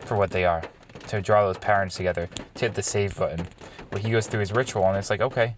for 0.00 0.16
what 0.16 0.30
they 0.30 0.44
are, 0.44 0.62
to 1.08 1.20
draw 1.20 1.44
those 1.44 1.58
patterns 1.58 1.94
together, 1.94 2.28
to 2.54 2.64
hit 2.64 2.74
the 2.74 2.82
save 2.82 3.16
button. 3.16 3.46
Where 3.90 4.00
he 4.00 4.10
goes 4.10 4.26
through 4.26 4.40
his 4.40 4.52
ritual 4.52 4.84
and 4.86 4.96
it's 4.96 5.10
like, 5.10 5.20
okay, 5.20 5.54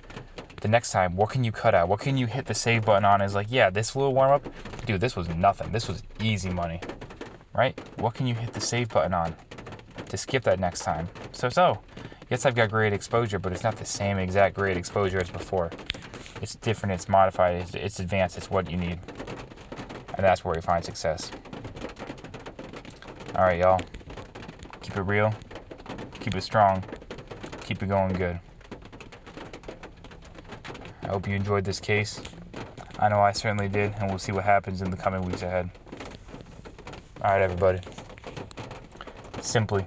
the 0.61 0.69
next 0.69 0.93
time, 0.93 1.17
what 1.17 1.31
can 1.31 1.43
you 1.43 1.53
cut 1.53 1.75
out? 1.75 1.89
What 1.89 2.01
can 2.01 2.17
you 2.17 2.27
hit 2.27 2.47
the 2.47 2.55
save 2.55 2.85
button 2.85 3.05
on? 3.05 3.21
Is 3.21 3.35
like, 3.35 3.49
yeah, 3.51 3.71
this 3.71 3.97
little 3.97 4.15
warm 4.15 4.31
up, 4.31 4.47
dude, 4.87 5.01
this 5.01 5.17
was 5.17 5.29
nothing. 5.31 5.73
This 5.73 5.89
was 5.89 6.03
easy 6.21 6.51
money. 6.51 6.81
Right? 7.55 7.79
What 7.99 8.15
can 8.15 8.27
you 8.27 8.35
hit 8.35 8.53
the 8.53 8.61
save 8.61 8.89
button 8.89 9.15
on 9.15 9.35
to 10.09 10.17
skip 10.17 10.43
that 10.45 10.61
next 10.61 10.83
time? 10.83 11.09
So, 11.33 11.49
so, 11.49 11.81
yes, 12.31 12.47
I've 12.47 12.55
got 12.55 12.71
great 12.71 12.93
exposure, 12.93 13.39
but 13.39 13.53
it's 13.53 13.63
not 13.63 13.77
the 13.77 13.85
same 13.85 14.19
exact 14.19 14.55
great 14.55 14.77
exposure 14.77 15.19
as 15.19 15.31
before. 15.31 15.71
It's 16.43 16.55
different, 16.57 16.95
it's 16.95 17.09
modified, 17.09 17.63
it's, 17.63 17.75
it's 17.75 18.01
advanced, 18.01 18.37
it's 18.39 18.51
what 18.51 18.71
you 18.71 18.77
need. 18.77 18.99
And 20.15 20.25
that's 20.25 20.45
where 20.45 20.55
you 20.55 20.63
find 20.63 20.85
success. 20.85 21.31
All 23.37 23.45
right, 23.45 23.59
y'all. 23.59 23.81
Keep 24.83 24.97
it 24.97 25.03
real, 25.03 25.33
keep 26.21 26.35
it 26.35 26.43
strong, 26.43 26.83
keep 27.63 27.83
it 27.83 27.89
going 27.89 28.13
good. 28.15 28.41
I 31.05 31.09
hope 31.09 31.29
you 31.29 31.35
enjoyed 31.35 31.65
this 31.65 31.81
case. 31.81 32.21
I 32.99 33.09
know 33.09 33.21
I 33.21 33.33
certainly 33.33 33.69
did, 33.69 33.95
and 33.99 34.09
we'll 34.09 34.19
see 34.19 34.33
what 34.33 34.45
happens 34.45 34.83
in 34.83 34.91
the 34.91 34.97
coming 34.97 35.23
weeks 35.23 35.43
ahead. 35.43 35.71
All 37.23 37.33
right, 37.33 37.43
everybody. 37.43 37.81
Simply 39.43 39.85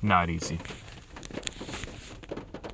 not 0.00 0.30
easy. 0.30 0.58